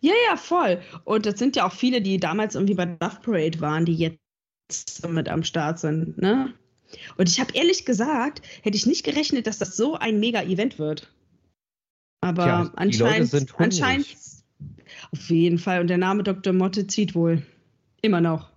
Ja, 0.00 0.14
ja, 0.28 0.36
voll. 0.36 0.80
Und 1.04 1.26
das 1.26 1.38
sind 1.38 1.56
ja 1.56 1.66
auch 1.66 1.72
viele, 1.72 2.02
die 2.02 2.18
damals 2.18 2.54
irgendwie 2.54 2.74
bei 2.74 2.84
Love 2.84 3.20
Parade 3.22 3.60
waren, 3.60 3.84
die 3.84 3.94
jetzt 3.94 5.08
mit 5.08 5.28
am 5.28 5.44
Start 5.44 5.78
sind, 5.78 6.18
ne? 6.18 6.52
Und 7.16 7.28
ich 7.28 7.40
habe 7.40 7.54
ehrlich 7.54 7.84
gesagt, 7.84 8.42
hätte 8.62 8.76
ich 8.76 8.86
nicht 8.86 9.04
gerechnet, 9.04 9.46
dass 9.46 9.58
das 9.58 9.76
so 9.76 9.96
ein 9.96 10.20
Mega-Event 10.20 10.78
wird. 10.78 11.10
Aber 12.20 12.42
Tja, 12.42 12.72
anscheinend, 12.76 13.54
anscheinend, 13.58 14.06
auf 15.10 15.30
jeden 15.30 15.58
Fall. 15.58 15.80
Und 15.80 15.88
der 15.88 15.98
Name 15.98 16.22
Dr. 16.22 16.52
Motte 16.52 16.86
zieht 16.86 17.14
wohl. 17.14 17.42
Immer 18.02 18.20
noch. 18.20 18.51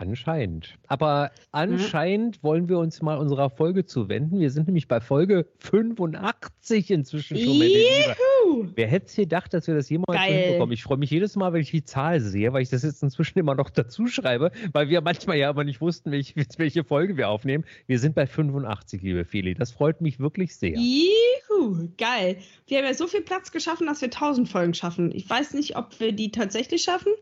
Anscheinend. 0.00 0.78
Aber 0.86 1.30
anscheinend 1.52 2.36
ja. 2.36 2.42
wollen 2.42 2.70
wir 2.70 2.78
uns 2.78 3.02
mal 3.02 3.18
unserer 3.18 3.50
Folge 3.50 3.84
zuwenden. 3.84 4.40
Wir 4.40 4.50
sind 4.50 4.66
nämlich 4.66 4.88
bei 4.88 4.98
Folge 5.02 5.46
85 5.58 6.90
inzwischen 6.90 7.36
schon. 7.36 7.56
Juhu. 7.56 8.68
Wer 8.74 8.88
hätte 8.88 9.06
es 9.06 9.14
gedacht, 9.14 9.52
dass 9.52 9.66
wir 9.66 9.74
das 9.74 9.90
jemals 9.90 10.18
hinbekommen? 10.18 10.72
Ich 10.72 10.84
freue 10.84 10.96
mich 10.96 11.10
jedes 11.10 11.36
Mal, 11.36 11.52
wenn 11.52 11.60
ich 11.60 11.70
die 11.70 11.84
Zahl 11.84 12.20
sehe, 12.20 12.50
weil 12.54 12.62
ich 12.62 12.70
das 12.70 12.82
jetzt 12.82 13.02
inzwischen 13.02 13.38
immer 13.38 13.54
noch 13.54 13.68
dazu 13.68 14.06
schreibe, 14.06 14.52
weil 14.72 14.88
wir 14.88 15.02
manchmal 15.02 15.36
ja 15.36 15.50
aber 15.50 15.64
nicht 15.64 15.82
wussten, 15.82 16.10
welche, 16.12 16.34
welche 16.56 16.82
Folge 16.82 17.18
wir 17.18 17.28
aufnehmen. 17.28 17.64
Wir 17.86 17.98
sind 17.98 18.14
bei 18.14 18.26
85, 18.26 19.02
liebe 19.02 19.26
Feli. 19.26 19.52
Das 19.52 19.70
freut 19.70 20.00
mich 20.00 20.18
wirklich 20.18 20.56
sehr. 20.56 20.78
Juhu, 20.78 21.90
geil. 21.98 22.38
Wir 22.66 22.78
haben 22.78 22.86
ja 22.86 22.94
so 22.94 23.06
viel 23.06 23.20
Platz 23.20 23.52
geschaffen, 23.52 23.86
dass 23.86 24.00
wir 24.00 24.08
1000 24.08 24.48
Folgen 24.48 24.72
schaffen. 24.72 25.12
Ich 25.14 25.28
weiß 25.28 25.52
nicht, 25.52 25.76
ob 25.76 26.00
wir 26.00 26.12
die 26.12 26.30
tatsächlich 26.30 26.82
schaffen 26.82 27.12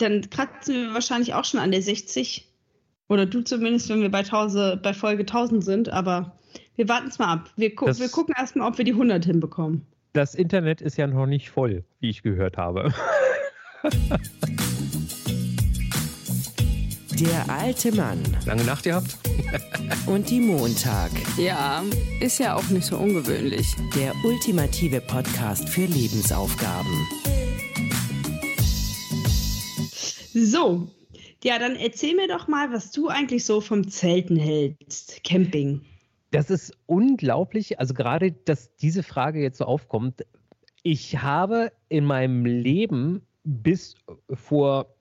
dann 0.00 0.28
kratzen 0.30 0.74
wir 0.74 0.94
wahrscheinlich 0.94 1.34
auch 1.34 1.44
schon 1.44 1.60
an 1.60 1.70
der 1.70 1.82
60. 1.82 2.46
Oder 3.08 3.26
du 3.26 3.42
zumindest, 3.42 3.88
wenn 3.88 4.02
wir 4.02 4.10
bei, 4.10 4.20
1000, 4.20 4.82
bei 4.82 4.94
Folge 4.94 5.22
1000 5.22 5.64
sind. 5.64 5.88
Aber 5.88 6.36
wir 6.76 6.88
warten 6.88 7.08
es 7.08 7.18
mal 7.18 7.32
ab. 7.32 7.50
Wir, 7.56 7.74
gu 7.74 7.86
das, 7.86 8.00
wir 8.00 8.08
gucken 8.08 8.34
erstmal, 8.36 8.68
ob 8.68 8.78
wir 8.78 8.84
die 8.84 8.92
100 8.92 9.24
hinbekommen. 9.24 9.86
Das 10.12 10.34
Internet 10.34 10.80
ist 10.80 10.96
ja 10.96 11.06
noch 11.06 11.26
nicht 11.26 11.50
voll, 11.50 11.84
wie 12.00 12.10
ich 12.10 12.22
gehört 12.22 12.56
habe. 12.56 12.92
Der 17.20 17.50
alte 17.54 17.94
Mann. 17.94 18.18
Lange 18.46 18.64
Nacht 18.64 18.84
gehabt? 18.84 19.18
Und 20.06 20.30
die 20.30 20.40
Montag. 20.40 21.10
Ja, 21.36 21.82
ist 22.20 22.38
ja 22.38 22.54
auch 22.56 22.68
nicht 22.70 22.86
so 22.86 22.96
ungewöhnlich. 22.96 23.66
Der 23.94 24.14
ultimative 24.24 25.02
Podcast 25.02 25.68
für 25.68 25.84
Lebensaufgaben. 25.84 27.06
So, 30.32 30.88
ja, 31.42 31.58
dann 31.58 31.76
erzähl 31.76 32.14
mir 32.14 32.28
doch 32.28 32.48
mal, 32.48 32.72
was 32.72 32.92
du 32.92 33.08
eigentlich 33.08 33.44
so 33.44 33.60
vom 33.60 33.88
Zelten 33.88 34.36
hältst, 34.36 35.24
Camping. 35.24 35.82
Das 36.30 36.50
ist 36.50 36.72
unglaublich, 36.86 37.80
also 37.80 37.94
gerade, 37.94 38.32
dass 38.32 38.74
diese 38.76 39.02
Frage 39.02 39.42
jetzt 39.42 39.58
so 39.58 39.64
aufkommt. 39.64 40.24
Ich 40.82 41.20
habe 41.20 41.72
in 41.88 42.04
meinem 42.04 42.44
Leben 42.44 43.22
bis 43.42 43.96
vor 44.32 44.94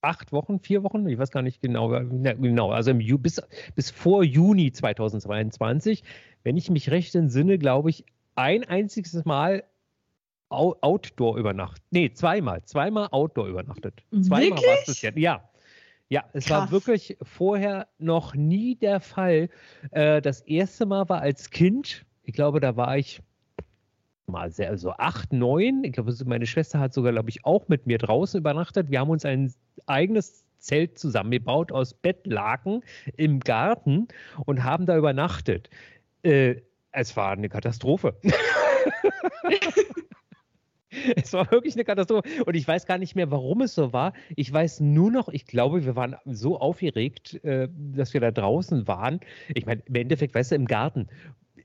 acht 0.00 0.32
Wochen, 0.32 0.60
vier 0.60 0.82
Wochen, 0.82 1.06
ich 1.08 1.18
weiß 1.18 1.30
gar 1.30 1.42
nicht 1.42 1.60
genau, 1.60 1.88
genau 1.88 2.70
also 2.70 2.90
im, 2.90 2.98
bis, 3.20 3.42
bis 3.74 3.90
vor 3.90 4.24
Juni 4.24 4.72
2022, 4.72 6.02
wenn 6.42 6.56
ich 6.56 6.70
mich 6.70 6.90
recht 6.90 7.14
entsinne, 7.14 7.58
glaube 7.58 7.90
ich, 7.90 8.04
ein 8.34 8.64
einziges 8.64 9.24
Mal 9.24 9.64
Outdoor 10.54 11.38
übernachtet. 11.38 11.84
Nee, 11.90 12.12
zweimal. 12.12 12.62
Zweimal 12.64 13.08
Outdoor 13.10 13.46
übernachtet. 13.46 14.02
Zweimal 14.22 14.58
war 14.58 14.78
es 14.86 15.02
ja. 15.02 15.10
Ja. 15.14 15.48
Ja, 16.10 16.24
es 16.32 16.44
Krass. 16.46 16.64
war 16.64 16.70
wirklich 16.70 17.16
vorher 17.22 17.88
noch 17.98 18.34
nie 18.34 18.76
der 18.76 19.00
Fall. 19.00 19.48
Äh, 19.90 20.20
das 20.20 20.42
erste 20.42 20.86
Mal 20.86 21.08
war 21.08 21.22
als 21.22 21.50
Kind. 21.50 22.04
Ich 22.22 22.34
glaube, 22.34 22.60
da 22.60 22.76
war 22.76 22.96
ich 22.98 23.20
mal 24.26 24.50
sehr, 24.50 24.68
also 24.68 24.92
acht, 24.92 25.32
neun. 25.32 25.82
Ich 25.84 25.92
glaube, 25.92 26.14
meine 26.26 26.46
Schwester 26.46 26.78
hat 26.78 26.92
sogar, 26.92 27.12
glaube 27.12 27.30
ich, 27.30 27.44
auch 27.44 27.68
mit 27.68 27.86
mir 27.86 27.98
draußen 27.98 28.38
übernachtet. 28.38 28.90
Wir 28.90 29.00
haben 29.00 29.10
uns 29.10 29.24
ein 29.24 29.52
eigenes 29.86 30.44
Zelt 30.58 30.98
zusammengebaut 30.98 31.72
aus 31.72 31.94
Bettlaken 31.94 32.82
im 33.16 33.40
Garten 33.40 34.08
und 34.46 34.62
haben 34.64 34.86
da 34.86 34.96
übernachtet. 34.96 35.68
Äh, 36.22 36.56
es 36.92 37.16
war 37.16 37.32
eine 37.32 37.48
Katastrophe. 37.48 38.14
Es 41.16 41.32
war 41.32 41.50
wirklich 41.50 41.74
eine 41.74 41.84
Katastrophe. 41.84 42.28
Und 42.44 42.54
ich 42.54 42.66
weiß 42.66 42.86
gar 42.86 42.98
nicht 42.98 43.14
mehr, 43.14 43.30
warum 43.30 43.62
es 43.62 43.74
so 43.74 43.92
war. 43.92 44.12
Ich 44.36 44.52
weiß 44.52 44.80
nur 44.80 45.10
noch, 45.10 45.28
ich 45.28 45.46
glaube, 45.46 45.84
wir 45.84 45.96
waren 45.96 46.16
so 46.24 46.58
aufgeregt, 46.58 47.42
äh, 47.44 47.68
dass 47.94 48.14
wir 48.14 48.20
da 48.20 48.30
draußen 48.30 48.86
waren. 48.86 49.20
Ich 49.54 49.66
meine, 49.66 49.82
im 49.86 49.94
Endeffekt, 49.94 50.34
weißt 50.34 50.52
du, 50.52 50.56
im 50.56 50.66
Garten, 50.66 51.08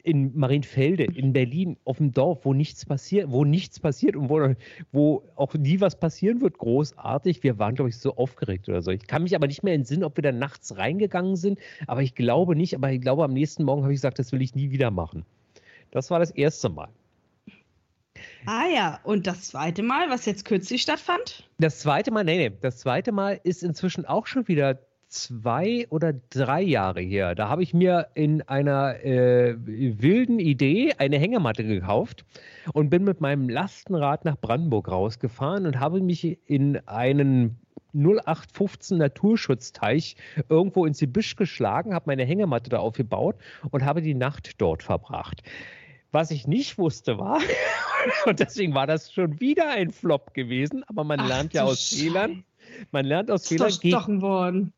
in 0.04 0.38
Marienfelde, 0.38 1.04
in 1.04 1.34
Berlin, 1.34 1.78
auf 1.84 1.98
dem 1.98 2.14
Dorf, 2.14 2.46
wo 2.46 2.54
nichts 2.54 2.86
passiert, 2.86 3.32
wo 3.32 3.44
nichts 3.44 3.80
passiert 3.80 4.16
und 4.16 4.30
wo, 4.30 4.56
wo 4.92 5.24
auch 5.36 5.54
nie 5.56 5.82
was 5.82 6.00
passieren 6.00 6.42
wird, 6.42 6.58
großartig. 6.58 7.44
Wir 7.44 7.60
waren, 7.60 7.76
glaube 7.76 7.90
ich, 7.90 7.98
so 7.98 8.16
aufgeregt 8.16 8.70
oder 8.70 8.82
so. 8.82 8.92
Ich 8.92 9.08
kann 9.08 9.24
mich 9.24 9.36
aber 9.36 9.48
nicht 9.48 9.64
mehr 9.64 9.74
entsinnen, 9.74 10.04
ob 10.04 10.18
wir 10.18 10.22
da 10.22 10.32
nachts 10.32 10.78
reingegangen 10.78 11.36
sind, 11.36 11.60
aber 11.88 12.02
ich 12.02 12.16
glaube 12.16 12.56
nicht. 12.56 12.76
Aber 12.76 12.92
ich 12.92 13.02
glaube, 13.02 13.24
am 13.24 13.34
nächsten 13.34 13.64
Morgen 13.64 13.84
habe 13.84 13.94
ich 13.94 13.98
gesagt, 13.98 14.20
das 14.20 14.32
will 14.32 14.42
ich 14.42 14.56
nie 14.56 14.72
wieder 14.72 14.90
machen. 14.90 15.26
Das 15.92 16.12
war 16.12 16.20
das 16.20 16.32
erste 16.32 16.70
Mal. 16.70 16.90
Ah 18.46 18.66
ja, 18.74 19.00
und 19.04 19.28
das 19.28 19.48
zweite 19.48 19.84
Mal, 19.84 20.10
was 20.10 20.26
jetzt 20.26 20.46
kürzlich 20.46 20.82
stattfand? 20.82 21.50
Das 21.60 21.80
zweite 21.80 22.12
Mal, 22.12 22.24
nee, 22.24 22.50
nee, 22.50 22.58
das 22.62 22.78
zweite 22.80 23.12
Mal 23.12 23.40
ist 23.44 23.64
inzwischen 23.64 24.06
auch 24.06 24.28
schon 24.28 24.48
wieder 24.48 24.80
zwei 25.10 25.88
oder 25.90 26.14
drei 26.30 26.62
Jahre 26.62 27.02
her. 27.02 27.36
Da 27.36 27.50
habe 27.50 27.64
ich 27.64 27.74
mir 27.74 28.10
in 28.14 28.44
einer 28.44 29.04
äh, 29.04 29.56
wilden 29.58 30.40
Idee 30.40 30.94
eine 30.98 31.18
Hängematte 31.18 31.64
gekauft 31.64 32.26
und 32.74 32.90
bin 32.90 33.04
mit 33.04 33.20
meinem 33.20 33.50
Lastenrad 33.50 34.24
nach 34.24 34.38
Brandenburg 34.40 34.90
rausgefahren 34.90 35.66
und 35.66 35.80
habe 35.80 36.00
mich 36.02 36.38
in 36.48 36.78
einen 36.88 37.60
0815 37.94 39.00
Naturschutzteich 39.00 40.16
irgendwo 40.48 40.86
ins 40.86 41.00
Gebüsch 41.00 41.36
geschlagen, 41.36 41.96
habe 41.96 42.06
meine 42.08 42.24
Hängematte 42.24 42.70
da 42.70 42.78
aufgebaut 42.78 43.36
und 43.72 43.84
habe 43.84 44.02
die 44.04 44.14
Nacht 44.14 44.62
dort 44.62 44.84
verbracht. 44.84 45.42
Was 46.12 46.32
ich 46.32 46.48
nicht 46.48 46.78
wusste 46.78 47.18
war, 47.20 47.40
und 48.26 48.40
deswegen 48.40 48.74
war 48.74 48.88
das 48.88 49.12
schon 49.12 49.40
wieder 49.40 49.70
ein 49.70 49.92
Flop 49.92 50.34
gewesen, 50.34 50.84
aber 50.88 51.04
man 51.04 51.20
Ach, 51.20 51.28
lernt 51.28 51.54
ja 51.54 51.64
aus 51.64 51.90
Fehlern. 51.90 52.44
Man 52.92 53.06
lernt 53.06 53.30
aus 53.32 53.48
Fehlern. 53.48 53.70
Gestochen 53.70 54.22
worden. 54.22 54.74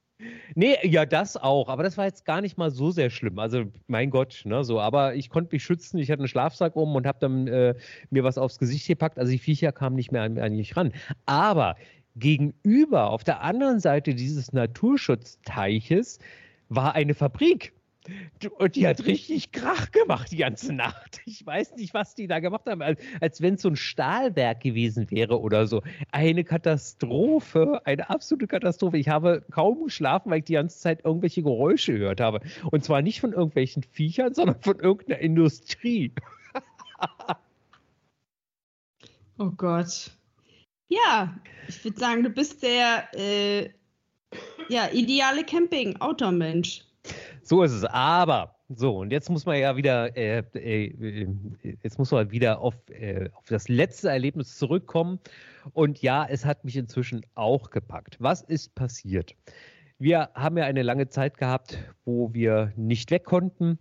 Nee, 0.55 0.77
ja, 0.83 1.05
das 1.05 1.37
auch. 1.37 1.69
Aber 1.69 1.83
das 1.83 1.97
war 1.97 2.05
jetzt 2.05 2.25
gar 2.25 2.41
nicht 2.41 2.57
mal 2.57 2.71
so 2.71 2.91
sehr 2.91 3.09
schlimm. 3.09 3.39
Also, 3.39 3.65
mein 3.87 4.09
Gott, 4.09 4.41
ne, 4.45 4.63
so. 4.63 4.79
Aber 4.79 5.15
ich 5.15 5.29
konnte 5.29 5.55
mich 5.55 5.63
schützen. 5.63 5.97
Ich 5.97 6.11
hatte 6.11 6.19
einen 6.19 6.27
Schlafsack 6.27 6.75
um 6.75 6.95
und 6.95 7.07
habe 7.07 7.17
dann 7.19 7.47
äh, 7.47 7.75
mir 8.09 8.23
was 8.23 8.37
aufs 8.37 8.59
Gesicht 8.59 8.87
gepackt. 8.87 9.17
Also, 9.17 9.31
die 9.31 9.39
Viecher 9.39 9.71
kamen 9.71 9.95
nicht 9.95 10.11
mehr 10.11 10.23
an, 10.23 10.37
an 10.37 10.55
mich 10.55 10.75
ran. 10.77 10.93
Aber 11.25 11.75
gegenüber, 12.15 13.09
auf 13.09 13.23
der 13.23 13.41
anderen 13.41 13.79
Seite 13.79 14.13
dieses 14.13 14.53
Naturschutzteiches, 14.53 16.19
war 16.69 16.95
eine 16.95 17.13
Fabrik. 17.13 17.73
Und 18.57 18.75
die 18.75 18.87
hat 18.87 19.05
richtig 19.05 19.51
Krach 19.51 19.91
gemacht 19.91 20.31
die 20.31 20.37
ganze 20.37 20.73
Nacht. 20.73 21.21
Ich 21.25 21.45
weiß 21.45 21.75
nicht, 21.75 21.93
was 21.93 22.15
die 22.15 22.27
da 22.27 22.39
gemacht 22.39 22.65
haben, 22.65 22.81
als, 22.81 22.99
als 23.19 23.41
wenn 23.41 23.55
es 23.55 23.61
so 23.61 23.69
ein 23.69 23.75
Stahlwerk 23.75 24.61
gewesen 24.61 25.11
wäre 25.11 25.39
oder 25.39 25.67
so. 25.67 25.83
Eine 26.11 26.43
Katastrophe, 26.43 27.81
eine 27.85 28.09
absolute 28.09 28.47
Katastrophe. 28.47 28.97
Ich 28.97 29.09
habe 29.09 29.45
kaum 29.51 29.83
geschlafen, 29.83 30.31
weil 30.31 30.39
ich 30.39 30.45
die 30.45 30.53
ganze 30.53 30.79
Zeit 30.79 31.05
irgendwelche 31.05 31.43
Geräusche 31.43 31.93
gehört 31.93 32.21
habe. 32.21 32.41
Und 32.71 32.83
zwar 32.83 33.01
nicht 33.01 33.21
von 33.21 33.33
irgendwelchen 33.33 33.83
Viechern, 33.83 34.33
sondern 34.33 34.59
von 34.61 34.79
irgendeiner 34.79 35.19
Industrie. 35.19 36.11
oh 39.37 39.51
Gott. 39.51 40.11
Ja, 40.87 41.39
ich 41.67 41.83
würde 41.83 41.99
sagen, 41.99 42.23
du 42.23 42.29
bist 42.29 42.63
der 42.63 43.07
äh, 43.15 43.69
ja, 44.69 44.89
ideale 44.91 45.43
Camping-Outdoor-Mensch. 45.45 46.83
So 47.43 47.63
ist 47.63 47.71
es. 47.71 47.85
Aber 47.85 48.55
so, 48.69 48.99
und 48.99 49.11
jetzt 49.11 49.29
muss 49.29 49.45
man 49.45 49.57
ja 49.59 49.75
wieder, 49.75 50.15
äh, 50.15 50.43
äh, 50.53 51.27
jetzt 51.83 51.97
muss 51.99 52.11
man 52.11 52.31
wieder 52.31 52.59
auf, 52.59 52.75
äh, 52.89 53.29
auf 53.33 53.45
das 53.47 53.67
letzte 53.67 54.09
Erlebnis 54.09 54.57
zurückkommen. 54.57 55.19
Und 55.73 56.01
ja, 56.01 56.25
es 56.25 56.45
hat 56.45 56.63
mich 56.63 56.77
inzwischen 56.77 57.25
auch 57.35 57.69
gepackt. 57.69 58.17
Was 58.19 58.41
ist 58.41 58.75
passiert? 58.75 59.35
Wir 59.99 60.29
haben 60.33 60.57
ja 60.57 60.65
eine 60.65 60.83
lange 60.83 61.09
Zeit 61.09 61.37
gehabt, 61.37 61.77
wo 62.05 62.33
wir 62.33 62.71
nicht 62.75 63.11
weg 63.11 63.25
konnten. 63.25 63.77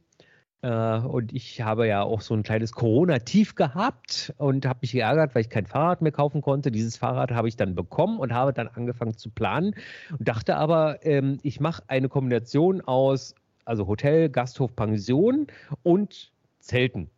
Äh, 0.63 0.99
und 0.99 1.33
ich 1.33 1.63
habe 1.63 1.87
ja 1.87 2.03
auch 2.03 2.21
so 2.21 2.35
ein 2.35 2.43
kleines 2.43 2.73
Corona-Tief 2.73 3.55
gehabt 3.55 4.35
und 4.37 4.67
habe 4.67 4.81
mich 4.83 4.93
geärgert, 4.93 5.35
weil 5.35 5.43
ich 5.43 5.51
kein 5.51 5.67
Fahrrad 5.67 6.03
mehr 6.03 6.13
kaufen 6.13 6.43
konnte. 6.43 6.71
Dieses 6.71 6.97
Fahrrad 6.97 7.31
habe 7.31 7.49
ich 7.49 7.57
dann 7.57 7.75
bekommen 7.75 8.19
und 8.19 8.35
habe 8.35 8.53
dann 8.53 8.69
angefangen 8.69 9.17
zu 9.17 9.31
planen 9.31 9.75
und 10.11 10.29
dachte 10.29 10.57
aber, 10.57 11.05
ähm, 11.07 11.39
ich 11.43 11.61
mache 11.61 11.83
eine 11.87 12.09
Kombination 12.09 12.81
aus 12.83 13.35
also 13.65 13.87
Hotel, 13.87 14.29
Gasthof, 14.29 14.75
Pension 14.75 15.47
und 15.83 16.33
Zelten. 16.61 17.11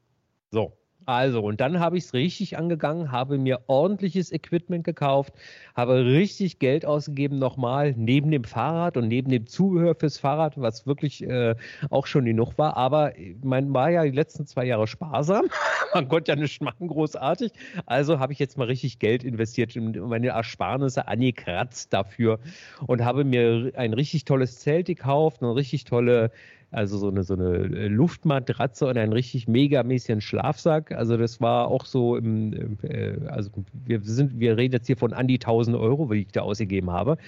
So. 0.50 0.76
Also, 1.06 1.42
und 1.42 1.60
dann 1.60 1.80
habe 1.80 1.98
ich 1.98 2.04
es 2.04 2.14
richtig 2.14 2.58
angegangen, 2.58 3.10
habe 3.10 3.38
mir 3.38 3.60
ordentliches 3.66 4.32
Equipment 4.32 4.84
gekauft, 4.84 5.34
habe 5.74 6.04
richtig 6.04 6.58
Geld 6.58 6.84
ausgegeben 6.86 7.38
nochmal, 7.38 7.94
neben 7.96 8.30
dem 8.30 8.44
Fahrrad 8.44 8.96
und 8.96 9.08
neben 9.08 9.30
dem 9.30 9.46
Zubehör 9.46 9.94
fürs 9.94 10.18
Fahrrad, 10.18 10.60
was 10.60 10.86
wirklich 10.86 11.22
äh, 11.24 11.54
auch 11.90 12.06
schon 12.06 12.24
genug 12.24 12.58
war. 12.58 12.76
Aber 12.76 13.12
man 13.42 13.72
war 13.74 13.90
ja 13.90 14.04
die 14.04 14.10
letzten 14.10 14.46
zwei 14.46 14.64
Jahre 14.64 14.86
sparsam. 14.86 15.46
man 15.94 16.08
konnte 16.08 16.32
ja 16.32 16.36
nichts 16.36 16.60
machen, 16.60 16.88
großartig. 16.88 17.52
Also 17.86 18.18
habe 18.18 18.32
ich 18.32 18.38
jetzt 18.38 18.56
mal 18.58 18.66
richtig 18.66 18.98
Geld 18.98 19.24
investiert 19.24 19.76
und 19.76 19.96
meine 20.08 20.28
Ersparnisse 20.28 21.08
angekratzt 21.08 21.92
dafür 21.92 22.38
und 22.86 23.04
habe 23.04 23.24
mir 23.24 23.72
ein 23.74 23.92
richtig 23.92 24.24
tolles 24.24 24.60
Zelt 24.60 24.86
gekauft, 24.86 25.42
eine 25.42 25.54
richtig 25.54 25.84
tolle 25.84 26.30
also 26.72 26.96
so 26.96 27.08
eine, 27.08 27.22
so 27.22 27.34
eine 27.34 27.56
äh, 27.58 27.88
Luftmatratze 27.88 28.86
und 28.86 28.96
einen 28.96 29.12
richtig 29.12 29.46
megamäßigen 29.46 30.22
Schlafsack. 30.22 30.90
Also 30.92 31.18
das 31.18 31.40
war 31.40 31.68
auch 31.68 31.84
so 31.84 32.16
im, 32.16 32.78
äh, 32.82 33.18
also 33.28 33.50
wir 33.84 34.00
sind, 34.02 34.40
wir 34.40 34.56
reden 34.56 34.72
jetzt 34.72 34.86
hier 34.86 34.96
von 34.96 35.12
an 35.12 35.28
die 35.28 35.34
1000 35.34 35.76
Euro, 35.76 36.10
wie 36.10 36.22
ich 36.22 36.28
da 36.32 36.40
ausgegeben 36.40 36.90
habe. 36.90 37.18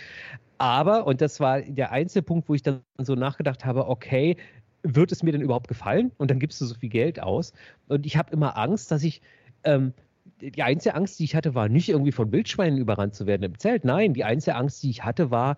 Aber, 0.57 1.07
und 1.07 1.21
das 1.21 1.41
war 1.41 1.61
der 1.61 1.93
einzige 1.93 2.23
Punkt, 2.23 2.49
wo 2.49 2.55
ich 2.55 2.63
dann 2.63 2.81
so 2.99 3.15
nachgedacht 3.15 3.67
habe, 3.67 3.89
okay, 3.89 4.37
wird 4.83 5.13
es 5.13 5.23
mir 5.23 5.33
denn 5.33 5.43
überhaupt 5.43 5.69
gefallen? 5.69 6.11
Und 6.17 6.31
dann 6.31 6.39
gibst 6.39 6.61
du 6.61 6.65
so 6.65 6.75
viel 6.75 6.89
Geld 6.89 7.21
aus. 7.21 7.53
Und 7.89 8.07
ich 8.07 8.17
habe 8.17 8.33
immer 8.33 8.57
Angst, 8.57 8.91
dass 8.91 9.03
ich, 9.03 9.21
ähm, 9.65 9.93
die 10.41 10.63
einzige 10.63 10.95
Angst, 10.95 11.19
die 11.19 11.25
ich 11.25 11.35
hatte, 11.35 11.55
war 11.55 11.69
nicht 11.69 11.91
irgendwie 11.91 12.13
von 12.13 12.33
Wildschweinen 12.33 12.79
überrannt 12.79 13.15
zu 13.15 13.27
werden 13.27 13.43
im 13.43 13.59
Zelt. 13.59 13.85
Nein, 13.85 14.15
die 14.15 14.25
einzige 14.25 14.57
Angst, 14.57 14.83
die 14.83 14.91
ich 14.91 15.05
hatte, 15.05 15.31
war, 15.31 15.57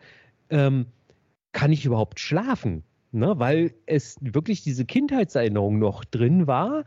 ähm, 0.50 0.86
kann 1.52 1.72
ich 1.72 1.84
überhaupt 1.84 2.18
schlafen? 2.20 2.82
Ne, 3.16 3.38
weil 3.38 3.74
es 3.86 4.16
wirklich 4.20 4.62
diese 4.62 4.84
Kindheitserinnerung 4.84 5.78
noch 5.78 6.04
drin 6.04 6.46
war. 6.46 6.84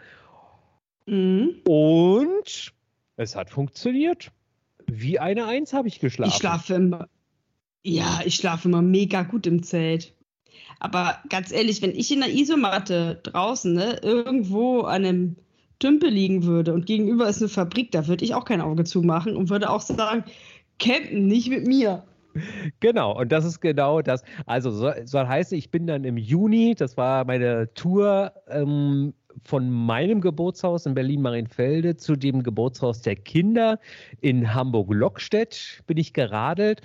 Mhm. 1.06 1.62
Und 1.68 2.74
es 3.18 3.36
hat 3.36 3.50
funktioniert. 3.50 4.32
Wie 4.88 5.20
eine 5.20 5.46
Eins 5.46 5.74
habe 5.74 5.88
ich 5.88 6.00
geschlafen. 6.00 6.32
Ich 6.32 6.38
schlafe 6.38 6.74
immer. 6.76 7.10
Ja, 7.84 8.22
ich 8.26 8.36
schlafe 8.36 8.68
immer 8.68 8.82
mega 8.82 9.24
gut 9.24 9.46
im 9.48 9.64
Zelt. 9.64 10.14
Aber 10.80 11.18
ganz 11.30 11.52
ehrlich, 11.52 11.82
wenn 11.82 11.92
ich 11.92 12.12
in 12.12 12.22
der 12.22 12.34
Isomatte 12.34 13.20
draußen 13.24 13.74
ne, 13.74 14.00
irgendwo 14.02 14.82
an 14.82 15.06
einem 15.06 15.36
Tümpel 15.80 16.10
liegen 16.10 16.44
würde 16.44 16.74
und 16.74 16.86
gegenüber 16.86 17.28
ist 17.28 17.42
eine 17.42 17.50
Fabrik, 17.50 17.92
da 17.92 18.08
würde 18.08 18.26
ich 18.26 18.36
auch 18.36 18.46
kein 18.46 18.62
Auge 18.62 18.84
zumachen 18.84 19.36
und 19.36 19.50
würde 19.50 19.70
auch 19.70 19.82
sagen, 19.82 20.24
campen 20.78 21.28
nicht 21.28 21.50
mit 21.50 21.68
mir. 21.68 22.04
Genau, 22.80 23.20
und 23.20 23.32
das 23.32 23.46
ist 23.46 23.60
genau 23.60 24.02
das. 24.02 24.24
Also 24.46 24.72
soll, 24.72 25.06
soll 25.06 25.28
heißen, 25.28 25.58
ich 25.58 25.72
bin 25.72 25.88
dann 25.88 26.04
im 26.04 26.18
Juni, 26.18 26.76
das 26.76 26.98
war 26.98 27.26
meine 27.26 27.74
Tour 27.74 28.34
ähm, 28.48 29.14
von 29.44 29.70
meinem 29.70 30.22
Geburtshaus 30.22 30.86
in 30.86 30.94
Berlin-Marienfelde 30.94 31.96
zu 31.98 32.16
dem 32.16 32.44
Geburtshaus 32.44 33.02
der 33.02 33.16
Kinder 33.16 33.80
in 34.22 34.54
Hamburg-Lockstedt 34.54 35.84
bin 35.88 35.98
ich 35.98 36.14
geradelt 36.14 36.82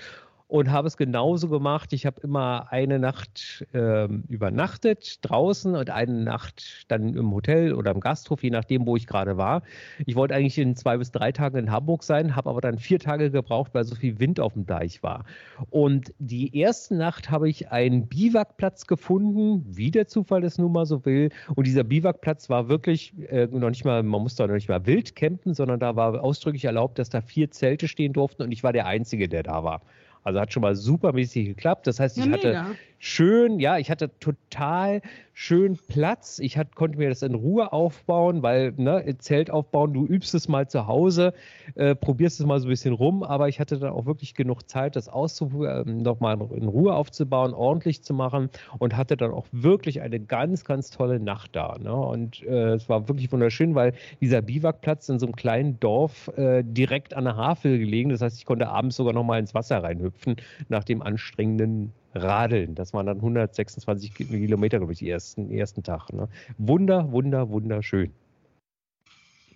und 0.46 0.70
habe 0.70 0.86
es 0.88 0.96
genauso 0.96 1.48
gemacht. 1.48 1.92
Ich 1.92 2.06
habe 2.06 2.20
immer 2.22 2.70
eine 2.70 2.98
Nacht 2.98 3.66
äh, 3.72 4.04
übernachtet 4.28 5.18
draußen 5.22 5.74
und 5.74 5.90
eine 5.90 6.22
Nacht 6.24 6.84
dann 6.88 7.14
im 7.14 7.32
Hotel 7.32 7.72
oder 7.72 7.90
im 7.92 8.00
Gasthof, 8.00 8.42
je 8.42 8.50
nachdem, 8.50 8.86
wo 8.86 8.96
ich 8.96 9.06
gerade 9.06 9.36
war. 9.36 9.62
Ich 10.06 10.16
wollte 10.16 10.34
eigentlich 10.34 10.58
in 10.58 10.76
zwei 10.76 10.98
bis 10.98 11.10
drei 11.10 11.32
Tagen 11.32 11.56
in 11.56 11.70
Hamburg 11.70 12.02
sein, 12.02 12.36
habe 12.36 12.50
aber 12.50 12.60
dann 12.60 12.78
vier 12.78 12.98
Tage 12.98 13.30
gebraucht, 13.30 13.70
weil 13.74 13.84
so 13.84 13.94
viel 13.94 14.18
Wind 14.18 14.38
auf 14.38 14.52
dem 14.52 14.66
Deich 14.66 15.02
war. 15.02 15.24
Und 15.70 16.12
die 16.18 16.56
erste 16.56 16.94
Nacht 16.94 17.30
habe 17.30 17.48
ich 17.48 17.70
einen 17.70 18.06
Biwakplatz 18.06 18.86
gefunden, 18.86 19.64
wie 19.66 19.90
der 19.90 20.08
Zufall 20.08 20.44
es 20.44 20.58
nun 20.58 20.72
mal 20.72 20.86
so 20.86 21.04
will. 21.06 21.30
Und 21.54 21.66
dieser 21.66 21.84
Biwakplatz 21.84 22.50
war 22.50 22.68
wirklich 22.68 23.14
äh, 23.30 23.46
noch 23.46 23.70
nicht 23.70 23.84
mal, 23.84 24.02
man 24.02 24.22
musste 24.22 24.46
noch 24.46 24.54
nicht 24.54 24.68
mal 24.68 24.84
wild 24.86 25.16
campen, 25.16 25.54
sondern 25.54 25.80
da 25.80 25.96
war 25.96 26.22
ausdrücklich 26.22 26.66
erlaubt, 26.66 26.98
dass 26.98 27.08
da 27.08 27.22
vier 27.22 27.50
Zelte 27.50 27.88
stehen 27.88 28.12
durften 28.12 28.42
und 28.42 28.52
ich 28.52 28.62
war 28.62 28.72
der 28.72 28.86
Einzige, 28.86 29.28
der 29.28 29.42
da 29.42 29.64
war. 29.64 29.80
Also 30.24 30.40
hat 30.40 30.52
schon 30.52 30.62
mal 30.62 30.74
supermäßig 30.74 31.46
geklappt. 31.46 31.86
Das 31.86 32.00
heißt, 32.00 32.18
ich 32.18 32.24
ja, 32.24 32.32
hatte 32.32 32.66
schön, 33.04 33.60
ja, 33.60 33.76
ich 33.76 33.90
hatte 33.90 34.10
total 34.18 35.02
schön 35.34 35.76
Platz. 35.88 36.38
Ich 36.38 36.56
hat, 36.56 36.74
konnte 36.74 36.96
mir 36.96 37.10
das 37.10 37.22
in 37.22 37.34
Ruhe 37.34 37.70
aufbauen, 37.72 38.42
weil 38.42 38.72
ne, 38.78 39.04
Zelt 39.18 39.50
aufbauen, 39.50 39.92
du 39.92 40.06
übst 40.06 40.34
es 40.34 40.48
mal 40.48 40.68
zu 40.68 40.86
Hause, 40.86 41.34
äh, 41.74 41.94
probierst 41.94 42.40
es 42.40 42.46
mal 42.46 42.58
so 42.60 42.66
ein 42.66 42.70
bisschen 42.70 42.94
rum, 42.94 43.22
aber 43.22 43.48
ich 43.48 43.60
hatte 43.60 43.78
dann 43.78 43.92
auch 43.92 44.06
wirklich 44.06 44.34
genug 44.34 44.68
Zeit, 44.70 44.96
das 44.96 45.10
auszu 45.10 45.64
äh, 45.64 45.84
nochmal 45.84 46.38
in 46.54 46.66
Ruhe 46.66 46.94
aufzubauen, 46.94 47.52
ordentlich 47.52 48.02
zu 48.02 48.14
machen 48.14 48.48
und 48.78 48.96
hatte 48.96 49.18
dann 49.18 49.32
auch 49.32 49.46
wirklich 49.52 50.00
eine 50.00 50.18
ganz, 50.18 50.64
ganz 50.64 50.90
tolle 50.90 51.20
Nacht 51.20 51.54
da. 51.54 51.76
Ne? 51.78 51.94
Und 51.94 52.42
äh, 52.44 52.72
es 52.72 52.88
war 52.88 53.06
wirklich 53.08 53.30
wunderschön, 53.30 53.74
weil 53.74 53.92
dieser 54.22 54.40
Biwakplatz 54.40 55.10
in 55.10 55.18
so 55.18 55.26
einem 55.26 55.36
kleinen 55.36 55.78
Dorf 55.78 56.28
äh, 56.38 56.62
direkt 56.64 57.12
an 57.12 57.24
der 57.24 57.36
Havel 57.36 57.78
gelegen. 57.78 58.08
Das 58.08 58.22
heißt, 58.22 58.38
ich 58.38 58.46
konnte 58.46 58.68
abends 58.68 58.96
sogar 58.96 59.12
noch 59.12 59.24
mal 59.24 59.38
ins 59.38 59.54
Wasser 59.54 59.82
reinhüpfen 59.82 60.36
nach 60.68 60.84
dem 60.84 61.02
anstrengenden 61.02 61.92
Radeln. 62.14 62.74
Das 62.74 62.92
waren 62.92 63.06
dann 63.06 63.18
126 63.18 64.14
Kilometer, 64.14 64.78
glaube 64.78 64.92
ich, 64.92 65.00
den 65.00 65.08
ersten, 65.08 65.50
ersten 65.50 65.82
Tag. 65.82 66.12
Ne? 66.12 66.28
Wunder, 66.58 67.10
wunder, 67.12 67.50
wunderschön. 67.50 68.12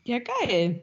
Ja, 0.04 0.18
geil. 0.18 0.82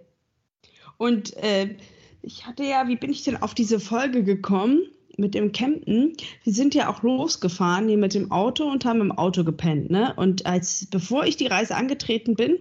Und 0.98 1.36
äh, 1.38 1.76
ich 2.22 2.46
hatte 2.46 2.64
ja, 2.64 2.88
wie 2.88 2.96
bin 2.96 3.12
ich 3.12 3.24
denn 3.24 3.42
auf 3.42 3.54
diese 3.54 3.80
Folge 3.80 4.24
gekommen 4.24 4.82
mit 5.18 5.34
dem 5.36 5.52
Campen? 5.52 6.14
Wir 6.44 6.54
sind 6.54 6.76
ja 6.76 6.90
auch 6.90 7.04
losgefahren 7.04 7.88
hier 7.88 7.98
mit 7.98 8.14
dem 8.14 8.32
Auto 8.32 8.66
und 8.66 8.86
haben 8.86 9.02
im 9.02 9.12
Auto 9.12 9.44
gepennt, 9.44 9.90
ne? 9.90 10.14
Und 10.16 10.46
als 10.46 10.88
bevor 10.88 11.26
ich 11.26 11.38
die 11.38 11.48
Reise 11.48 11.76
angetreten 11.76 12.36
bin, 12.36 12.60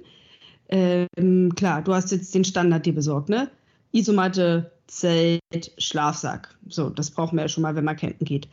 ähm, 0.68 1.54
klar, 1.54 1.82
du 1.82 1.94
hast 1.94 2.12
jetzt 2.12 2.34
den 2.34 2.44
Standard 2.44 2.86
dir 2.86 2.94
besorgt, 2.94 3.28
ne? 3.28 3.50
Isomatte, 3.92 4.72
Zelt, 4.86 5.72
Schlafsack. 5.78 6.56
So, 6.68 6.90
das 6.90 7.10
brauchen 7.10 7.36
wir 7.36 7.42
ja 7.42 7.48
schon 7.48 7.62
mal, 7.62 7.74
wenn 7.74 7.84
man 7.84 7.96
campen 7.96 8.24
geht. 8.24 8.48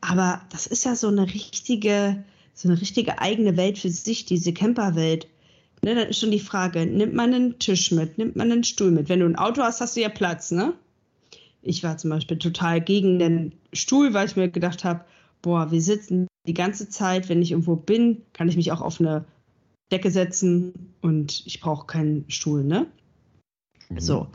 Aber 0.00 0.42
das 0.50 0.66
ist 0.66 0.84
ja 0.84 0.94
so 0.96 1.08
eine 1.08 1.26
richtige, 1.26 2.24
so 2.54 2.68
eine 2.68 2.80
richtige 2.80 3.18
eigene 3.20 3.56
Welt 3.56 3.78
für 3.78 3.90
sich, 3.90 4.24
diese 4.24 4.52
Camperwelt. 4.52 5.26
Ne, 5.82 5.94
dann 5.94 6.08
ist 6.08 6.20
schon 6.20 6.30
die 6.30 6.40
Frage, 6.40 6.84
nimmt 6.84 7.14
man 7.14 7.32
einen 7.32 7.58
Tisch 7.58 7.90
mit, 7.90 8.18
nimmt 8.18 8.36
man 8.36 8.52
einen 8.52 8.64
Stuhl 8.64 8.90
mit? 8.90 9.08
Wenn 9.08 9.20
du 9.20 9.26
ein 9.26 9.36
Auto 9.36 9.62
hast, 9.62 9.80
hast 9.80 9.96
du 9.96 10.00
ja 10.00 10.10
Platz, 10.10 10.50
ne? 10.50 10.74
Ich 11.62 11.82
war 11.82 11.96
zum 11.96 12.10
Beispiel 12.10 12.38
total 12.38 12.80
gegen 12.80 13.18
den 13.18 13.52
Stuhl, 13.72 14.12
weil 14.12 14.26
ich 14.26 14.36
mir 14.36 14.48
gedacht 14.48 14.84
habe, 14.84 15.04
boah, 15.42 15.70
wir 15.70 15.80
sitzen 15.80 16.26
die 16.46 16.54
ganze 16.54 16.88
Zeit, 16.88 17.28
wenn 17.28 17.42
ich 17.42 17.52
irgendwo 17.52 17.76
bin, 17.76 18.22
kann 18.32 18.48
ich 18.48 18.56
mich 18.56 18.72
auch 18.72 18.80
auf 18.80 19.00
eine 19.00 19.24
Decke 19.90 20.10
setzen 20.10 20.94
und 21.00 21.42
ich 21.46 21.60
brauche 21.60 21.86
keinen 21.86 22.24
Stuhl, 22.30 22.64
ne? 22.64 22.86
Mhm. 23.88 24.00
So. 24.00 24.26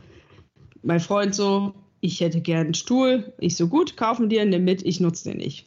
Mein 0.84 1.00
Freund 1.00 1.34
so, 1.34 1.74
ich 2.06 2.22
hätte 2.22 2.42
gern 2.42 2.66
einen 2.66 2.74
Stuhl. 2.74 3.34
Ich 3.40 3.56
so 3.56 3.68
gut, 3.68 3.98
kaufen 3.98 4.30
dir, 4.30 4.46
nimm 4.46 4.64
mit, 4.64 4.86
ich 4.86 5.00
nutze 5.00 5.30
den 5.30 5.40
nicht. 5.40 5.66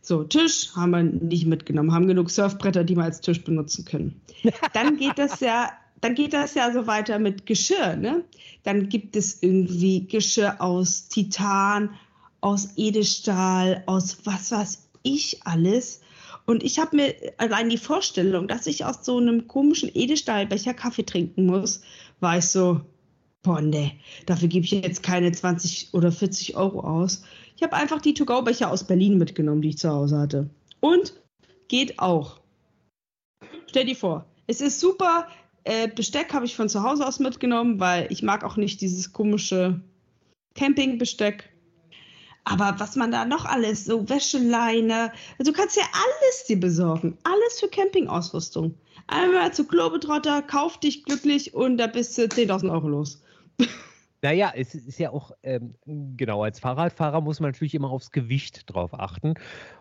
So, 0.00 0.22
Tisch 0.22 0.70
haben 0.76 0.90
wir 0.90 1.02
nicht 1.02 1.46
mitgenommen, 1.46 1.92
haben 1.92 2.06
genug 2.06 2.30
Surfbretter, 2.30 2.84
die 2.84 2.96
wir 2.96 3.04
als 3.04 3.20
Tisch 3.20 3.42
benutzen 3.42 3.84
können. 3.84 4.20
Dann 4.74 4.96
geht 4.96 5.18
das 5.18 5.40
ja, 5.40 5.72
dann 6.00 6.14
geht 6.14 6.34
das 6.34 6.54
ja 6.54 6.70
so 6.70 6.86
weiter 6.86 7.18
mit 7.18 7.46
Geschirr, 7.46 7.96
ne? 7.96 8.24
Dann 8.62 8.90
gibt 8.90 9.16
es 9.16 9.42
irgendwie 9.42 10.06
Geschirr 10.06 10.60
aus 10.60 11.08
Titan, 11.08 11.90
aus 12.42 12.76
Edelstahl, 12.76 13.82
aus 13.86 14.18
was 14.24 14.52
weiß 14.52 14.88
ich 15.02 15.40
alles. 15.46 16.02
Und 16.44 16.62
ich 16.62 16.78
habe 16.78 16.96
mir 16.96 17.14
allein 17.38 17.70
die 17.70 17.78
Vorstellung, 17.78 18.48
dass 18.48 18.66
ich 18.66 18.84
aus 18.84 19.02
so 19.02 19.16
einem 19.16 19.48
komischen 19.48 19.90
Edelstahlbecher 19.94 20.74
Kaffee 20.74 21.06
trinken 21.06 21.46
muss, 21.46 21.80
war 22.20 22.36
ich 22.36 22.46
so, 22.46 22.82
boah, 23.44 23.60
nee, 23.60 23.92
dafür 24.26 24.48
gebe 24.48 24.64
ich 24.64 24.72
jetzt 24.72 25.04
keine 25.04 25.30
20 25.30 25.90
oder 25.92 26.10
40 26.10 26.56
Euro 26.56 26.80
aus. 26.80 27.22
Ich 27.56 27.62
habe 27.62 27.74
einfach 27.74 28.00
die 28.00 28.14
To-Go-Becher 28.14 28.70
aus 28.70 28.84
Berlin 28.84 29.18
mitgenommen, 29.18 29.62
die 29.62 29.68
ich 29.68 29.78
zu 29.78 29.90
Hause 29.90 30.18
hatte. 30.18 30.50
Und 30.80 31.14
geht 31.68 32.00
auch. 32.00 32.40
Stell 33.68 33.84
dir 33.84 33.94
vor, 33.94 34.26
es 34.48 34.60
ist 34.60 34.80
super. 34.80 35.28
Äh, 35.62 35.88
Besteck 35.88 36.32
habe 36.32 36.46
ich 36.46 36.56
von 36.56 36.68
zu 36.68 36.82
Hause 36.82 37.06
aus 37.06 37.20
mitgenommen, 37.20 37.78
weil 37.78 38.10
ich 38.10 38.22
mag 38.22 38.44
auch 38.44 38.56
nicht 38.56 38.80
dieses 38.80 39.12
komische 39.12 39.80
Campingbesteck. 40.54 41.50
Aber 42.44 42.74
was 42.78 42.96
man 42.96 43.10
da 43.10 43.24
noch 43.24 43.46
alles, 43.46 43.84
so 43.84 44.08
Wäscheleine, 44.08 45.12
also 45.38 45.52
du 45.52 45.56
kannst 45.56 45.76
ja 45.76 45.84
alles 45.92 46.44
dir 46.46 46.60
besorgen. 46.60 47.16
Alles 47.24 47.60
für 47.60 47.68
Campingausrüstung. 47.68 48.74
Einmal 49.06 49.52
zu 49.52 49.66
Globetrotter, 49.66 50.42
kauf 50.42 50.78
dich 50.80 51.04
glücklich 51.04 51.54
und 51.54 51.78
da 51.78 51.86
bist 51.86 52.16
du 52.18 52.22
10.000 52.22 52.70
Euro 52.70 52.88
los. 52.88 53.23
Naja, 54.24 54.54
es 54.56 54.74
ist 54.74 54.98
ja 54.98 55.10
auch, 55.10 55.32
ähm, 55.42 55.74
genau, 55.84 56.42
als 56.42 56.58
Fahrradfahrer 56.58 57.20
muss 57.20 57.40
man 57.40 57.50
natürlich 57.50 57.74
immer 57.74 57.90
aufs 57.90 58.10
Gewicht 58.10 58.62
drauf 58.72 58.94
achten. 58.94 59.34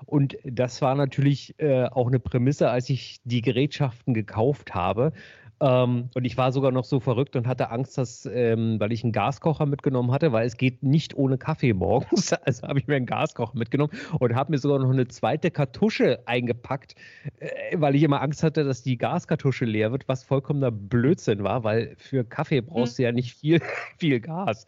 Und 0.06 0.36
das 0.44 0.82
war 0.82 0.96
natürlich 0.96 1.58
äh, 1.60 1.86
auch 1.86 2.08
eine 2.08 2.20
Prämisse, 2.20 2.70
als 2.70 2.90
ich 2.90 3.22
die 3.24 3.42
Gerätschaften 3.42 4.14
gekauft 4.14 4.76
habe. 4.76 5.14
Ähm, 5.64 6.10
und 6.14 6.26
ich 6.26 6.36
war 6.36 6.52
sogar 6.52 6.72
noch 6.72 6.84
so 6.84 7.00
verrückt 7.00 7.38
und 7.38 7.48
hatte 7.48 7.72
Angst, 7.72 7.98
dass, 7.98 8.30
ähm, 8.32 8.82
weil 8.82 8.92
ich 8.92 9.04
einen 9.04 9.14
Gaskocher 9.14 9.66
mitgenommen 9.66 10.12
hatte, 10.12 10.34
weil 10.34 10.46
es 10.46 10.58
geht 10.58 10.84
nicht 10.84 11.16
ohne 11.16 11.38
Kaffee 11.38 11.74
morgens. 11.74 12.34
Also 12.46 12.68
habe 12.68 12.80
ich 12.80 12.88
mir 12.88 12.96
einen 12.96 13.06
Gaskocher 13.06 13.58
mitgenommen 13.58 13.94
und 14.20 14.36
habe 14.36 14.52
mir 14.52 14.58
sogar 14.58 14.80
noch 14.80 14.90
eine 14.90 15.08
zweite 15.08 15.50
Kartusche 15.50 16.20
eingepackt, 16.26 16.96
äh, 17.40 17.48
weil 17.76 17.96
ich 17.96 18.04
immer 18.04 18.22
Angst 18.22 18.44
hatte, 18.44 18.66
dass 18.66 18.84
die 18.84 18.98
Gaskartusche 18.98 19.64
leer 19.64 19.92
wird, 19.92 20.08
was 20.10 20.24
vollkommener 20.24 20.72
Blödsinn 20.72 21.44
war, 21.44 21.64
weil 21.64 21.96
für 21.98 22.26
Kaffee 22.26 22.62
brauchst 22.62 23.00
du 23.00 23.04
ja 23.04 23.14
nicht 23.14 23.34
viel, 23.34 23.62
viel 23.98 24.20
Gas. 24.20 24.66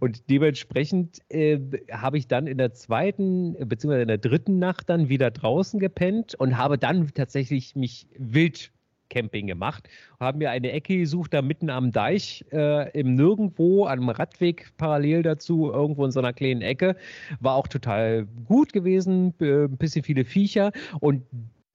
Und 0.00 0.28
dementsprechend 0.28 1.20
äh, 1.30 1.58
habe 1.90 2.18
ich 2.18 2.28
dann 2.28 2.46
in 2.46 2.58
der 2.58 2.74
zweiten, 2.74 3.54
beziehungsweise 3.66 4.02
in 4.02 4.08
der 4.08 4.18
dritten 4.18 4.58
Nacht 4.58 4.90
dann 4.90 5.08
wieder 5.08 5.30
draußen 5.30 5.80
gepennt 5.80 6.34
und 6.34 6.58
habe 6.58 6.76
dann 6.76 7.08
tatsächlich 7.14 7.74
mich 7.74 8.06
wild 8.18 8.73
Camping 9.10 9.46
gemacht, 9.46 9.88
haben 10.20 10.38
mir 10.38 10.50
eine 10.50 10.72
Ecke 10.72 10.98
gesucht, 10.98 11.34
da 11.34 11.42
mitten 11.42 11.70
am 11.70 11.92
Deich, 11.92 12.44
äh, 12.52 12.90
im 12.98 13.14
Nirgendwo, 13.14 13.84
an 13.84 14.00
einem 14.00 14.08
Radweg 14.08 14.72
parallel 14.76 15.22
dazu, 15.22 15.70
irgendwo 15.72 16.04
in 16.04 16.10
so 16.10 16.20
einer 16.20 16.32
kleinen 16.32 16.62
Ecke. 16.62 16.96
War 17.40 17.54
auch 17.54 17.68
total 17.68 18.26
gut 18.46 18.72
gewesen, 18.72 19.34
äh, 19.40 19.64
ein 19.64 19.76
bisschen 19.76 20.04
viele 20.04 20.24
Viecher. 20.24 20.72
Und 21.00 21.22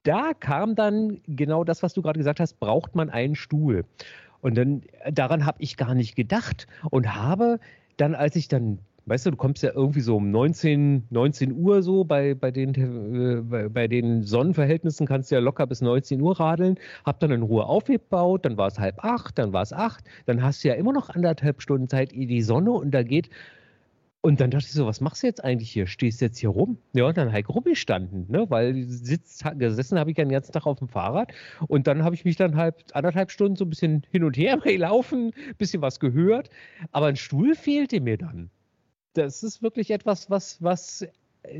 da 0.03 0.33
kam 0.33 0.75
dann 0.75 1.21
genau 1.27 1.63
das, 1.63 1.83
was 1.83 1.93
du 1.93 2.01
gerade 2.01 2.17
gesagt 2.17 2.39
hast, 2.39 2.59
braucht 2.59 2.95
man 2.95 3.09
einen 3.09 3.35
Stuhl. 3.35 3.85
Und 4.41 4.55
dann 4.57 4.81
daran 5.11 5.45
habe 5.45 5.61
ich 5.61 5.77
gar 5.77 5.93
nicht 5.93 6.15
gedacht 6.15 6.67
und 6.89 7.13
habe 7.13 7.59
dann, 7.97 8.15
als 8.15 8.35
ich 8.35 8.47
dann 8.47 8.79
weißt 9.09 9.25
du, 9.25 9.31
du 9.31 9.37
kommst 9.37 9.63
ja 9.63 9.71
irgendwie 9.73 10.01
so 10.01 10.17
um 10.17 10.29
19, 10.31 11.07
19 11.09 11.53
Uhr 11.53 11.81
so 11.81 12.03
bei, 12.03 12.35
bei, 12.35 12.51
den, 12.51 12.75
äh, 12.75 13.41
bei, 13.41 13.67
bei, 13.67 13.87
den 13.87 14.23
Sonnenverhältnissen 14.23 15.07
kannst 15.07 15.31
du 15.31 15.35
ja 15.35 15.41
locker 15.41 15.65
bis 15.67 15.81
19 15.81 16.21
Uhr 16.21 16.39
radeln. 16.39 16.77
Hab 17.05 17.19
dann 17.19 17.31
in 17.31 17.41
Ruhe 17.41 17.65
aufgebaut, 17.65 18.45
dann 18.45 18.57
war 18.57 18.67
es 18.67 18.77
halb 18.77 19.03
acht, 19.03 19.37
dann 19.39 19.51
war 19.51 19.63
es 19.63 19.73
acht, 19.73 20.05
dann 20.27 20.43
hast 20.43 20.63
du 20.63 20.67
ja 20.67 20.75
immer 20.75 20.93
noch 20.93 21.09
anderthalb 21.09 21.61
Stunden 21.61 21.87
Zeit, 21.87 22.13
ehe 22.13 22.27
die 22.27 22.43
Sonne 22.43 22.71
untergeht. 22.71 23.29
Und 24.21 24.41
dann 24.41 24.51
dachte 24.51 24.65
ich 24.65 24.73
so, 24.73 24.85
was 24.85 24.99
machst 24.99 25.23
du 25.23 25.27
jetzt 25.27 25.43
eigentlich 25.43 25.71
hier? 25.71 25.87
Stehst 25.87 26.19
du 26.19 26.25
jetzt 26.25 26.37
hier 26.37 26.49
rum? 26.49 26.77
Ja, 26.93 27.05
und 27.05 27.17
dann 27.17 27.31
halt 27.31 27.47
rumgestanden, 27.47 28.25
ne? 28.29 28.45
Weil 28.49 28.83
sitzt, 28.83 29.45
gesessen 29.57 29.97
habe 29.97 30.11
ich 30.11 30.17
ja 30.17 30.25
den 30.25 30.31
ganzen 30.31 30.51
Tag 30.51 30.65
auf 30.65 30.79
dem 30.79 30.89
Fahrrad 30.89 31.31
und 31.67 31.87
dann 31.87 32.03
habe 32.03 32.15
ich 32.15 32.25
mich 32.25 32.35
dann 32.35 32.57
halb 32.57 32.83
anderthalb 32.93 33.31
Stunden 33.31 33.55
so 33.55 33.63
ein 33.63 33.69
bisschen 33.69 34.05
hin 34.11 34.25
und 34.25 34.35
her 34.37 34.57
gelaufen, 34.63 35.31
bisschen 35.57 35.81
was 35.81 35.99
gehört, 36.01 36.49
aber 36.91 37.07
ein 37.07 37.15
Stuhl 37.15 37.55
fehlte 37.55 38.01
mir 38.01 38.17
dann 38.17 38.51
das 39.13 39.43
ist 39.43 39.61
wirklich 39.61 39.91
etwas, 39.91 40.29
was, 40.29 40.61
was 40.61 41.05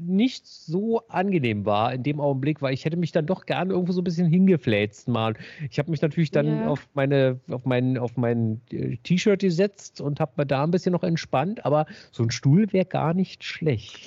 nicht 0.02 0.46
so 0.46 1.02
angenehm 1.08 1.66
war 1.66 1.94
in 1.94 2.04
dem 2.04 2.20
Augenblick, 2.20 2.62
weil 2.62 2.74
ich 2.74 2.86
hätte 2.86 2.98
mich 2.98 3.12
dann 3.12 3.26
doch 3.26 3.46
gerne 3.46 3.74
irgendwo 3.74 3.94
so 3.94 4.02
ein 4.02 4.04
bisschen 4.04 4.28
hingefläzt 4.28 5.08
mal. 5.08 5.36
Ich 5.70 5.80
habe 5.80 5.90
mich 5.90 6.02
natürlich 6.02 6.32
dann 6.32 6.48
ja. 6.48 6.68
auf 6.68 6.88
meine, 6.94 7.40
auf 7.50 7.66
mein, 7.66 7.98
auf 7.98 8.18
mein 8.18 8.62
äh, 8.72 8.98
T-Shirt 8.98 9.40
gesetzt 9.40 10.02
und 10.02 10.20
habe 10.20 10.34
mir 10.38 10.46
da 10.46 10.64
ein 10.64 10.72
bisschen 10.72 10.92
noch 10.92 11.04
entspannt, 11.04 11.66
aber 11.66 11.86
so 12.12 12.24
ein 12.24 12.32
Stuhl 12.32 12.72
wäre 12.74 12.86
gar 12.86 13.14
nicht 13.14 13.44
schlecht. 13.44 14.00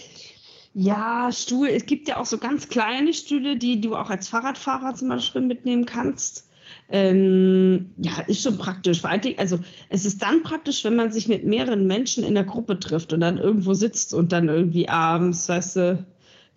Ja, 0.75 1.31
Stuhl, 1.33 1.69
es 1.69 1.87
gibt 1.87 2.09
ja 2.09 2.19
auch 2.19 2.27
so 2.27 2.39
ganz 2.39 2.69
kleine 2.69 3.13
Stühle, 3.13 3.57
die 3.57 3.81
du 3.81 3.97
auch 3.97 4.11
als 4.11 4.29
Fahrradfahrer 4.29 4.95
zum 4.95 5.09
Beispiel 5.09 5.43
mitnehmen 5.43 5.85
kannst. 5.85 6.49
Ähm, 6.95 7.95
ja, 7.97 8.13
ist 8.27 8.43
schon 8.43 8.59
praktisch. 8.59 9.01
Vor 9.01 9.09
allen 9.09 9.23
Dingen, 9.23 9.39
also 9.39 9.59
es 9.89 10.05
ist 10.05 10.21
dann 10.21 10.43
praktisch, 10.43 10.85
wenn 10.85 10.95
man 10.95 11.11
sich 11.11 11.27
mit 11.27 11.43
mehreren 11.43 11.87
Menschen 11.87 12.23
in 12.23 12.35
der 12.35 12.45
Gruppe 12.45 12.79
trifft 12.79 13.15
und 13.15 13.21
dann 13.21 13.39
irgendwo 13.39 13.73
sitzt 13.73 14.13
und 14.13 14.31
dann 14.31 14.51
irgendwie 14.51 14.91
abends, 14.91 15.49
weißt 15.49 15.77
du, 15.77 16.07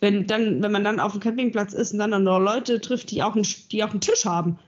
wenn 0.02 0.28
dann, 0.28 0.62
wenn 0.62 0.74
man 0.74 0.84
dann 0.84 1.00
auf 1.00 1.13
dem 1.13 1.21
Campingplatz 1.21 1.71
ist 1.71 1.93
und 1.93 2.00
dann 2.00 2.24
noch 2.24 2.39
Leute 2.39 2.82
trifft, 2.82 3.12
die 3.12 3.24
auch 3.24 3.36
einen, 3.36 3.48
die 3.71 3.82
auch 3.86 3.91
einen 3.91 4.02
Tisch 4.02 4.26
haben, 4.26 4.60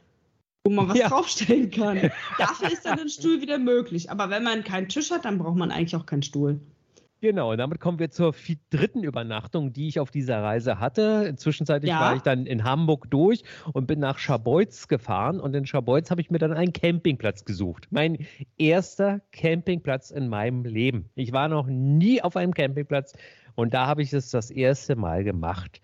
wo 0.63 0.71
man 0.71 0.87
was 0.87 0.97
ja. 0.97 1.09
draufstellen 1.09 1.69
kann. 1.69 2.11
Dafür 2.37 2.71
ist 2.71 2.85
dann 2.85 2.99
ein 2.99 3.09
Stuhl 3.09 3.41
wieder 3.41 3.57
möglich. 3.57 4.09
Aber 4.09 4.29
wenn 4.29 4.43
man 4.43 4.63
keinen 4.63 4.87
Tisch 4.87 5.11
hat, 5.11 5.25
dann 5.25 5.37
braucht 5.37 5.57
man 5.57 5.71
eigentlich 5.71 5.97
auch 5.97 6.05
keinen 6.05 6.23
Stuhl. 6.23 6.61
Genau, 7.19 7.51
und 7.51 7.57
damit 7.57 7.79
kommen 7.79 7.97
wir 7.97 8.11
zur 8.11 8.35
dritten 8.69 9.03
Übernachtung, 9.03 9.73
die 9.73 9.87
ich 9.87 9.99
auf 9.99 10.11
dieser 10.11 10.43
Reise 10.43 10.79
hatte. 10.79 11.33
Zwischenzeitlich 11.35 11.89
ja. 11.89 11.99
war 11.99 12.15
ich 12.15 12.21
dann 12.21 12.45
in 12.45 12.63
Hamburg 12.63 13.09
durch 13.09 13.43
und 13.73 13.87
bin 13.87 13.99
nach 13.99 14.19
Scharbeutz 14.19 14.87
gefahren. 14.87 15.39
Und 15.39 15.55
in 15.55 15.65
Scharbeutz 15.65 16.11
habe 16.11 16.21
ich 16.21 16.29
mir 16.29 16.37
dann 16.37 16.53
einen 16.53 16.73
Campingplatz 16.73 17.43
gesucht. 17.43 17.87
Mein 17.89 18.19
erster 18.57 19.21
Campingplatz 19.31 20.11
in 20.11 20.27
meinem 20.27 20.63
Leben. 20.63 21.09
Ich 21.15 21.31
war 21.31 21.47
noch 21.47 21.65
nie 21.65 22.21
auf 22.21 22.35
einem 22.35 22.53
Campingplatz 22.53 23.13
und 23.55 23.73
da 23.73 23.87
habe 23.87 24.03
ich 24.03 24.13
es 24.13 24.29
das 24.29 24.51
erste 24.51 24.95
Mal 24.95 25.23
gemacht 25.23 25.81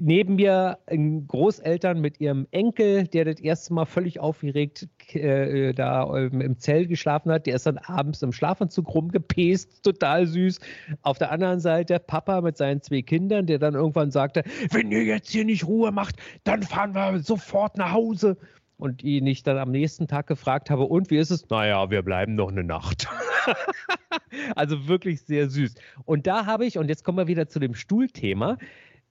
neben 0.00 0.36
mir 0.36 0.78
Großeltern 0.88 2.00
mit 2.00 2.20
ihrem 2.20 2.46
Enkel, 2.50 3.06
der 3.08 3.24
das 3.24 3.40
erste 3.40 3.74
Mal 3.74 3.86
völlig 3.86 4.20
aufgeregt 4.20 4.88
äh, 5.14 5.72
da 5.72 6.16
im 6.16 6.58
Zelt 6.58 6.88
geschlafen 6.88 7.32
hat. 7.32 7.46
Der 7.46 7.56
ist 7.56 7.66
dann 7.66 7.78
abends 7.78 8.22
im 8.22 8.32
Schlafanzug 8.32 8.94
rumgepest, 8.94 9.82
total 9.82 10.26
süß. 10.26 10.60
Auf 11.02 11.18
der 11.18 11.30
anderen 11.30 11.60
Seite 11.60 11.98
Papa 11.98 12.40
mit 12.40 12.56
seinen 12.56 12.82
zwei 12.82 13.02
Kindern, 13.02 13.46
der 13.46 13.58
dann 13.58 13.74
irgendwann 13.74 14.10
sagte, 14.10 14.44
wenn 14.70 14.92
ihr 14.92 15.04
jetzt 15.04 15.30
hier 15.30 15.44
nicht 15.44 15.66
Ruhe 15.66 15.92
macht, 15.92 16.16
dann 16.44 16.62
fahren 16.62 16.94
wir 16.94 17.20
sofort 17.20 17.76
nach 17.76 17.92
Hause. 17.92 18.36
Und 18.76 19.02
ihn 19.02 19.26
ich 19.26 19.42
dann 19.42 19.58
am 19.58 19.72
nächsten 19.72 20.06
Tag 20.06 20.28
gefragt 20.28 20.70
habe, 20.70 20.84
und 20.84 21.10
wie 21.10 21.16
ist 21.16 21.30
es? 21.30 21.48
Naja, 21.50 21.90
wir 21.90 22.02
bleiben 22.02 22.36
noch 22.36 22.52
eine 22.52 22.62
Nacht. 22.62 23.08
also 24.54 24.86
wirklich 24.86 25.22
sehr 25.22 25.50
süß. 25.50 25.74
Und 26.04 26.28
da 26.28 26.46
habe 26.46 26.64
ich, 26.64 26.78
und 26.78 26.88
jetzt 26.88 27.02
kommen 27.02 27.18
wir 27.18 27.26
wieder 27.26 27.48
zu 27.48 27.58
dem 27.58 27.74
Stuhlthema, 27.74 28.56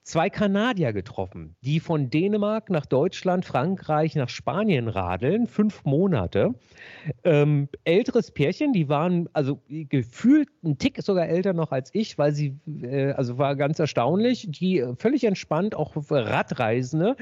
zwei 0.08 0.30
Kanadier 0.30 0.94
getroffen, 0.94 1.58
die 1.62 1.82
von 1.82 2.10
Dänemark 2.10 2.70
nach 2.70 2.86
Deutschland, 2.86 3.44
Frankreich, 3.44 4.16
nach 4.16 4.30
Spanien 4.30 4.88
radeln, 4.88 5.48
fünf 5.48 5.84
Monate. 5.84 6.56
Ähm, 7.26 7.68
älteres 7.84 8.32
Pärchen, 8.32 8.72
die 8.72 8.88
waren 8.88 9.28
also 9.34 9.60
gefühlt 9.68 10.48
ein 10.64 10.78
Tick 10.78 11.02
sogar 11.02 11.28
älter 11.28 11.52
noch 11.52 11.74
als 11.74 11.90
ich, 11.94 12.18
weil 12.18 12.32
sie, 12.32 12.58
äh, 12.82 13.12
also 13.12 13.38
war 13.38 13.58
ganz 13.58 13.80
erstaunlich, 13.80 14.48
die 14.50 14.86
völlig 14.98 15.26
entspannt, 15.26 15.76
auch 15.76 15.94
Radreisende, 16.10 17.18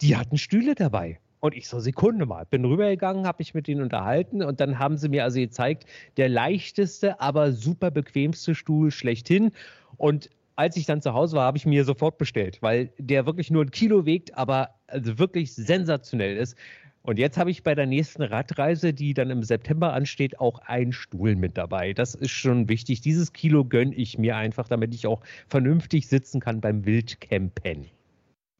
die 0.00 0.16
hatten 0.16 0.38
Stühle 0.38 0.76
dabei. 0.76 1.18
Und 1.40 1.56
ich 1.56 1.68
so, 1.68 1.80
Sekunde 1.80 2.26
mal, 2.26 2.46
bin 2.46 2.64
rübergegangen, 2.64 3.26
habe 3.26 3.36
mich 3.40 3.54
mit 3.54 3.66
ihnen 3.66 3.82
unterhalten 3.82 4.42
und 4.44 4.60
dann 4.60 4.78
haben 4.78 4.98
sie 4.98 5.08
mir 5.08 5.24
also 5.24 5.40
gezeigt, 5.40 5.86
der 6.16 6.28
leichteste, 6.28 7.20
aber 7.20 7.50
super 7.50 7.90
bequemste 7.90 8.54
Stuhl 8.54 8.92
schlechthin. 8.92 9.50
Und 9.96 10.30
als 10.60 10.76
ich 10.76 10.84
dann 10.84 11.00
zu 11.00 11.14
Hause 11.14 11.36
war, 11.36 11.44
habe 11.44 11.56
ich 11.56 11.64
mir 11.64 11.84
sofort 11.86 12.18
bestellt, 12.18 12.58
weil 12.60 12.92
der 12.98 13.24
wirklich 13.24 13.50
nur 13.50 13.64
ein 13.64 13.70
Kilo 13.70 14.04
wiegt, 14.04 14.36
aber 14.36 14.74
also 14.88 15.18
wirklich 15.18 15.54
sensationell 15.54 16.36
ist. 16.36 16.54
Und 17.00 17.18
jetzt 17.18 17.38
habe 17.38 17.50
ich 17.50 17.62
bei 17.62 17.74
der 17.74 17.86
nächsten 17.86 18.20
Radreise, 18.20 18.92
die 18.92 19.14
dann 19.14 19.30
im 19.30 19.42
September 19.42 19.94
ansteht, 19.94 20.38
auch 20.38 20.58
einen 20.58 20.92
Stuhl 20.92 21.34
mit 21.34 21.56
dabei. 21.56 21.94
Das 21.94 22.14
ist 22.14 22.32
schon 22.32 22.68
wichtig. 22.68 23.00
Dieses 23.00 23.32
Kilo 23.32 23.64
gönne 23.64 23.94
ich 23.94 24.18
mir 24.18 24.36
einfach, 24.36 24.68
damit 24.68 24.94
ich 24.94 25.06
auch 25.06 25.22
vernünftig 25.48 26.08
sitzen 26.08 26.40
kann 26.40 26.60
beim 26.60 26.84
Wildcampen. 26.84 27.86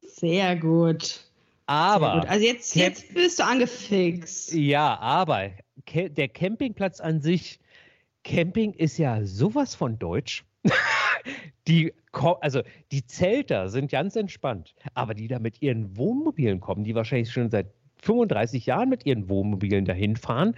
Sehr 0.01 0.55
gut. 0.55 1.23
Aber. 1.67 2.13
Sehr 2.13 2.21
gut. 2.21 2.29
Also 2.29 2.45
jetzt, 2.47 2.75
jetzt 2.75 3.13
bist 3.13 3.37
du 3.37 3.43
angefixt. 3.43 4.53
Ja, 4.55 4.97
aber 4.97 5.51
der 5.93 6.27
Campingplatz 6.29 6.99
an 6.99 7.21
sich, 7.21 7.59
Camping 8.23 8.73
ist 8.73 8.97
ja 8.97 9.23
sowas 9.23 9.75
von 9.75 9.99
deutsch. 9.99 10.43
die, 11.67 11.93
also 12.11 12.61
die 12.91 13.05
Zelter 13.05 13.69
sind 13.69 13.91
ganz 13.91 14.15
entspannt, 14.15 14.75
aber 14.93 15.13
die 15.13 15.27
da 15.27 15.39
mit 15.39 15.61
ihren 15.61 15.97
Wohnmobilen 15.97 16.59
kommen, 16.59 16.83
die 16.83 16.95
wahrscheinlich 16.95 17.31
schon 17.31 17.49
seit 17.49 17.67
35 18.01 18.65
Jahren 18.65 18.89
mit 18.89 19.05
ihren 19.05 19.29
Wohnmobilen 19.29 19.85
dahin 19.85 20.15
fahren, 20.15 20.55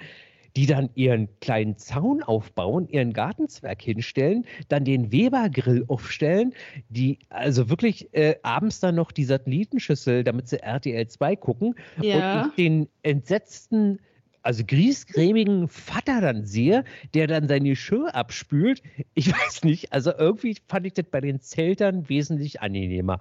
die 0.55 0.65
dann 0.65 0.89
ihren 0.95 1.27
kleinen 1.39 1.77
Zaun 1.77 2.21
aufbauen, 2.21 2.87
ihren 2.87 3.13
Gartenzwerg 3.13 3.81
hinstellen, 3.81 4.45
dann 4.67 4.85
den 4.85 5.11
Weber-Grill 5.11 5.85
aufstellen, 5.87 6.53
die 6.89 7.19
also 7.29 7.69
wirklich 7.69 8.13
äh, 8.13 8.35
abends 8.43 8.79
dann 8.79 8.95
noch 8.95 9.11
die 9.11 9.23
Satellitenschüssel, 9.23 10.23
damit 10.23 10.47
sie 10.47 10.61
RTL 10.61 11.07
2 11.07 11.35
gucken 11.37 11.75
ja. 11.99 12.43
und 12.43 12.57
den 12.57 12.87
entsetzten 13.01 13.99
also 14.43 14.63
griesgrämigen 14.65 15.67
Vater 15.67 16.21
dann 16.21 16.45
sehe, 16.45 16.83
der 17.13 17.27
dann 17.27 17.47
sein 17.47 17.63
Geschirr 17.63 18.13
abspült. 18.13 18.83
Ich 19.13 19.31
weiß 19.31 19.63
nicht, 19.63 19.91
also 19.93 20.11
irgendwie 20.17 20.55
fand 20.67 20.85
ich 20.85 20.93
das 20.93 21.05
bei 21.09 21.21
den 21.21 21.39
Zeltern 21.39 22.07
wesentlich 22.09 22.61
angenehmer. 22.61 23.19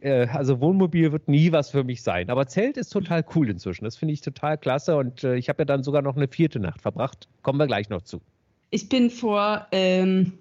Äh, 0.00 0.26
also 0.28 0.60
Wohnmobil 0.60 1.12
wird 1.12 1.28
nie 1.28 1.52
was 1.52 1.70
für 1.70 1.84
mich 1.84 2.02
sein, 2.02 2.30
aber 2.30 2.46
Zelt 2.46 2.76
ist 2.76 2.90
total 2.90 3.24
cool 3.34 3.50
inzwischen. 3.50 3.84
Das 3.84 3.96
finde 3.96 4.14
ich 4.14 4.20
total 4.20 4.56
klasse 4.56 4.96
und 4.96 5.24
äh, 5.24 5.36
ich 5.36 5.48
habe 5.48 5.62
ja 5.62 5.64
dann 5.64 5.82
sogar 5.82 6.02
noch 6.02 6.16
eine 6.16 6.28
vierte 6.28 6.60
Nacht 6.60 6.80
verbracht. 6.80 7.28
Kommen 7.42 7.58
wir 7.58 7.66
gleich 7.66 7.90
noch 7.90 8.02
zu. 8.02 8.20
Ich 8.70 8.88
bin 8.88 9.10
vor 9.10 9.66
ähm, 9.72 10.32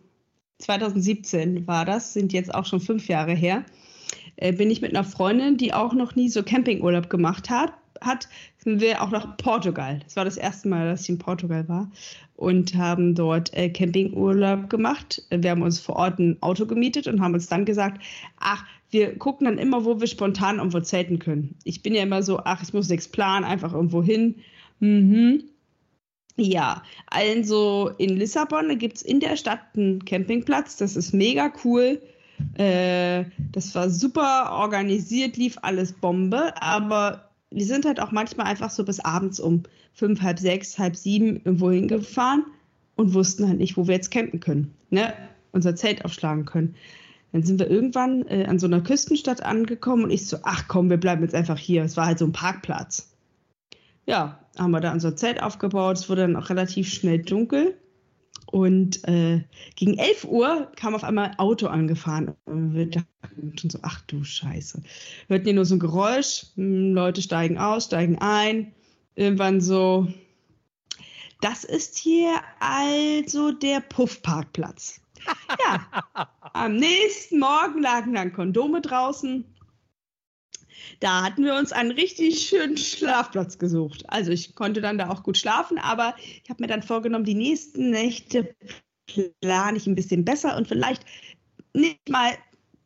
2017 0.60 1.68
war 1.68 1.86
das, 1.86 2.14
sind 2.14 2.34
jetzt 2.34 2.54
auch 2.54 2.66
schon 2.66 2.80
fünf 2.80 3.08
Jahre 3.08 3.34
her, 3.34 3.66
äh, 4.38 4.54
bin 4.54 4.72
ich 4.72 4.82
mit 4.82 4.96
einer 4.96 5.04
Freundin, 5.04 5.58
die 5.58 5.74
auch 5.74 5.94
noch 5.94 6.16
nie 6.16 6.30
so 6.30 6.44
Campingurlaub 6.44 7.10
gemacht 7.10 7.50
hat, 7.50 7.74
hat, 8.06 8.28
sind 8.58 8.82
wir 8.82 9.02
auch 9.02 9.12
nach 9.12 9.38
Portugal. 9.38 10.00
Das 10.04 10.16
war 10.16 10.26
das 10.26 10.38
erste 10.38 10.68
Mal, 10.68 10.88
dass 10.88 11.02
ich 11.02 11.10
in 11.10 11.18
Portugal 11.18 11.68
war 11.68 11.92
und 12.36 12.76
haben 12.76 13.16
dort 13.16 13.54
äh, 13.54 13.70
Campingurlaub 13.70 14.70
gemacht. 14.70 15.24
Wir 15.30 15.52
haben 15.52 15.62
uns 15.62 15.80
vor 15.80 15.96
Ort 15.96 16.20
ein 16.20 16.38
Auto 16.42 16.66
gemietet 16.66 17.08
und 17.08 17.22
haben 17.22 17.34
uns 17.34 17.48
dann 17.48 17.66
gesagt, 17.66 18.02
ach, 18.40 18.66
wir 18.90 19.18
gucken 19.18 19.46
dann 19.46 19.58
immer, 19.58 19.86
wo 19.86 20.00
wir 20.00 20.08
spontan 20.08 20.58
irgendwo 20.58 20.80
zelten 20.80 21.20
können. 21.20 21.56
Ich 21.64 21.82
bin 21.82 21.96
ja 21.96 22.04
immer 22.04 22.22
so, 22.22 22.40
ach, 22.44 22.62
ich 22.62 22.74
muss 22.74 22.90
nichts 22.90 23.08
planen, 23.08 23.44
einfach 23.44 23.74
irgendwo 23.74 24.04
hin. 24.04 24.36
Mhm. 24.80 25.44
Ja, 26.36 26.84
also 27.08 27.92
in 27.98 28.18
Lissabon 28.18 28.78
gibt 28.80 28.98
es 28.98 29.02
in 29.04 29.20
der 29.20 29.38
Stadt 29.38 29.62
einen 29.76 30.04
Campingplatz. 30.04 30.78
Das 30.78 30.96
ist 30.96 31.14
mega 31.14 31.52
cool. 31.64 32.02
Äh, 32.56 33.26
das 33.52 33.74
war 33.76 33.90
super 33.90 34.52
organisiert, 34.54 35.38
lief 35.38 35.58
alles 35.62 35.94
Bombe, 35.94 36.54
aber 36.62 37.30
wir 37.54 37.66
sind 37.66 37.86
halt 37.86 38.00
auch 38.00 38.12
manchmal 38.12 38.48
einfach 38.48 38.70
so 38.70 38.84
bis 38.84 39.00
abends 39.00 39.40
um 39.40 39.64
fünf, 39.94 40.22
halb 40.22 40.40
sechs, 40.40 40.78
halb 40.80 40.96
sieben 40.96 41.38
irgendwo 41.38 41.72
hingefahren 41.72 42.46
und 42.96 43.14
wussten 43.14 43.48
halt 43.48 43.60
nicht, 43.60 43.78
wo 43.78 43.88
wir 43.88 43.96
jetzt 43.96 44.12
campen 44.12 44.40
können, 44.40 44.74
ne? 44.90 45.14
unser 45.52 45.76
Zelt 45.76 46.04
aufschlagen 46.04 46.46
können. 46.46 46.76
Dann 47.32 47.44
sind 47.44 47.60
wir 47.60 47.70
irgendwann 47.70 48.28
äh, 48.28 48.46
an 48.46 48.60
so 48.60 48.68
einer 48.68 48.82
Küstenstadt 48.82 49.44
angekommen 49.44 50.04
und 50.04 50.12
ich 50.12 50.28
so, 50.28 50.38
ach 50.44 50.68
komm, 50.68 50.90
wir 50.90 50.98
bleiben 50.98 51.24
jetzt 51.24 51.36
einfach 51.36 51.58
hier. 51.58 51.84
Es 51.84 51.98
war 51.98 52.06
halt 52.06 52.20
so 52.20 52.26
ein 52.26 52.32
Parkplatz. 52.32 53.12
Ja, 54.06 54.40
haben 54.58 54.72
wir 54.72 54.82
da 54.82 54.92
unser 54.92 55.16
Zelt 55.16 55.42
aufgebaut. 55.42 55.98
Es 55.98 56.10
wurde 56.10 56.22
dann 56.22 56.36
auch 56.36 56.50
relativ 56.50 56.90
schnell 56.90 57.20
dunkel. 57.20 57.76
Und 58.54 59.04
äh, 59.08 59.42
gegen 59.76 59.98
11 59.98 60.26
Uhr 60.26 60.72
kam 60.76 60.94
auf 60.94 61.04
einmal 61.04 61.32
ein 61.32 61.40
Auto 61.40 61.66
angefahren. 61.66 62.36
Und 62.46 62.76
wir 62.76 62.88
dachten 62.88 63.58
schon 63.60 63.72
so, 63.72 63.80
ach 63.82 64.02
du 64.02 64.24
Scheiße. 64.24 64.84
Wir 65.26 65.38
hörten 65.38 65.46
hier 65.46 65.56
nur 65.56 65.66
so 65.66 65.74
ein 65.74 65.80
Geräusch. 65.80 66.46
Hm, 66.54 66.94
Leute 66.94 67.24
steigen 67.24 67.58
aus, 67.58 67.86
steigen 67.86 68.20
ein. 68.20 68.72
Irgendwann 69.16 69.60
so, 69.60 70.08
das 71.42 71.64
ist 71.64 71.98
hier 71.98 72.42
also 72.60 73.52
der 73.54 73.80
Puffparkplatz. 73.80 75.02
Ja, 75.66 75.88
am 76.54 76.76
nächsten 76.76 77.40
Morgen 77.40 77.82
lagen 77.82 78.14
dann 78.14 78.34
Kondome 78.34 78.82
draußen. 78.82 79.46
Da 81.00 81.24
hatten 81.24 81.44
wir 81.44 81.56
uns 81.56 81.72
einen 81.72 81.92
richtig 81.92 82.48
schönen 82.48 82.78
Schlafplatz 82.78 83.58
gesucht. 83.58 84.04
Also 84.08 84.32
ich 84.32 84.56
konnte 84.56 84.82
dann 84.82 84.98
da 84.98 85.10
auch 85.10 85.24
gut 85.24 85.38
schlafen, 85.38 85.78
aber 85.78 86.16
ich 86.44 86.50
habe 86.50 86.62
mir 86.62 86.68
dann 86.68 86.84
vorgenommen, 86.84 87.26
die 87.26 87.36
nächsten 87.36 87.90
Nächte 87.90 88.56
plane 89.42 89.78
ich 89.78 89.88
ein 89.88 89.96
bisschen 89.96 90.26
besser 90.26 90.56
und 90.58 90.68
vielleicht 90.68 91.06
nicht 91.74 92.10
mal 92.10 92.32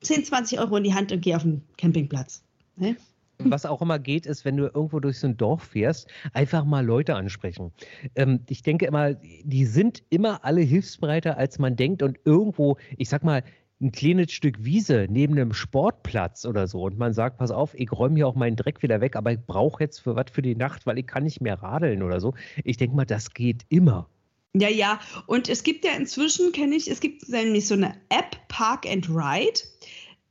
10, 0.01 0.25
20 0.25 0.59
Euro 0.59 0.77
in 0.77 0.83
die 0.83 0.93
Hand 0.93 1.11
und 1.11 1.21
gehe 1.21 1.35
auf 1.35 1.43
den 1.43 1.61
Campingplatz. 1.77 2.43
Ne? 2.75 2.95
Was 3.39 3.65
auch 3.65 3.81
immer 3.81 3.99
geht, 3.99 4.25
ist, 4.25 4.45
wenn 4.45 4.57
du 4.57 4.65
irgendwo 4.65 4.99
durch 4.99 5.19
so 5.19 5.27
ein 5.27 5.37
Dorf 5.37 5.63
fährst, 5.63 6.09
einfach 6.33 6.65
mal 6.65 6.83
Leute 6.83 7.15
ansprechen. 7.15 7.71
Ähm, 8.15 8.39
ich 8.49 8.63
denke 8.63 8.87
immer, 8.87 9.13
die 9.13 9.65
sind 9.65 10.03
immer 10.09 10.43
alle 10.43 10.61
hilfsbereiter, 10.61 11.37
als 11.37 11.59
man 11.59 11.75
denkt 11.75 12.01
und 12.01 12.17
irgendwo, 12.25 12.77
ich 12.97 13.09
sag 13.09 13.23
mal, 13.23 13.43
ein 13.79 13.91
kleines 13.91 14.31
Stück 14.31 14.63
Wiese 14.63 15.07
neben 15.09 15.33
einem 15.33 15.53
Sportplatz 15.53 16.45
oder 16.45 16.67
so 16.67 16.83
und 16.83 16.97
man 16.97 17.13
sagt, 17.13 17.37
pass 17.37 17.51
auf, 17.51 17.73
ich 17.75 17.91
räume 17.91 18.15
hier 18.15 18.27
auch 18.27 18.35
meinen 18.35 18.55
Dreck 18.55 18.81
wieder 18.81 19.01
weg, 19.01 19.15
aber 19.15 19.31
ich 19.31 19.39
brauche 19.39 19.83
jetzt 19.83 19.99
für 19.99 20.15
was 20.15 20.25
für 20.31 20.41
die 20.41 20.55
Nacht, 20.55 20.85
weil 20.85 20.97
ich 20.97 21.05
kann 21.05 21.23
nicht 21.23 21.41
mehr 21.41 21.61
radeln 21.61 22.01
oder 22.01 22.19
so. 22.19 22.33
Ich 22.63 22.77
denke 22.77 22.95
mal, 22.95 23.05
das 23.05 23.33
geht 23.33 23.63
immer. 23.69 24.09
Ja, 24.53 24.69
ja. 24.69 24.99
Und 25.27 25.49
es 25.49 25.61
gibt 25.61 25.85
ja 25.85 25.91
inzwischen, 25.91 26.51
kenne 26.51 26.75
ich, 26.75 26.89
es 26.89 26.99
gibt 26.99 27.29
nämlich 27.29 27.67
so 27.67 27.75
eine 27.75 27.93
App, 28.09 28.47
Park 28.47 28.87
and 28.87 29.07
Ride. 29.09 29.59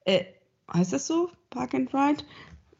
Äh, 0.04 0.24
heißt 0.72 0.92
das 0.92 1.06
so? 1.06 1.30
Park 1.50 1.74
and 1.74 1.92
Ride? 1.94 2.24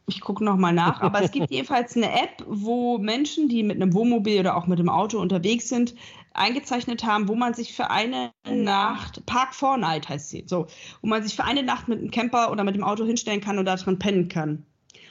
Ich 0.08 0.20
gucke 0.20 0.44
nochmal 0.44 0.72
nach, 0.72 1.00
aber 1.00 1.22
es 1.22 1.30
gibt 1.30 1.50
jedenfalls 1.50 1.96
eine 1.96 2.12
App, 2.12 2.44
wo 2.46 2.98
Menschen, 2.98 3.48
die 3.48 3.62
mit 3.62 3.80
einem 3.80 3.92
Wohnmobil 3.94 4.40
oder 4.40 4.56
auch 4.56 4.66
mit 4.66 4.78
dem 4.78 4.88
Auto 4.88 5.20
unterwegs 5.20 5.68
sind, 5.68 5.94
eingezeichnet 6.38 7.04
haben, 7.04 7.28
wo 7.28 7.34
man 7.34 7.54
sich 7.54 7.74
für 7.74 7.90
eine 7.90 8.32
Nacht, 8.48 9.24
Park 9.26 9.54
4 9.54 9.78
Night 9.78 10.08
heißt 10.08 10.30
sie, 10.30 10.44
so, 10.46 10.66
wo 11.00 11.08
man 11.08 11.22
sich 11.22 11.36
für 11.36 11.44
eine 11.44 11.62
Nacht 11.62 11.88
mit 11.88 11.98
einem 11.98 12.10
Camper 12.10 12.50
oder 12.50 12.64
mit 12.64 12.74
dem 12.74 12.84
Auto 12.84 13.04
hinstellen 13.04 13.40
kann 13.40 13.58
und 13.58 13.64
da 13.64 13.76
drin 13.76 13.98
pennen 13.98 14.28
kann. 14.28 14.64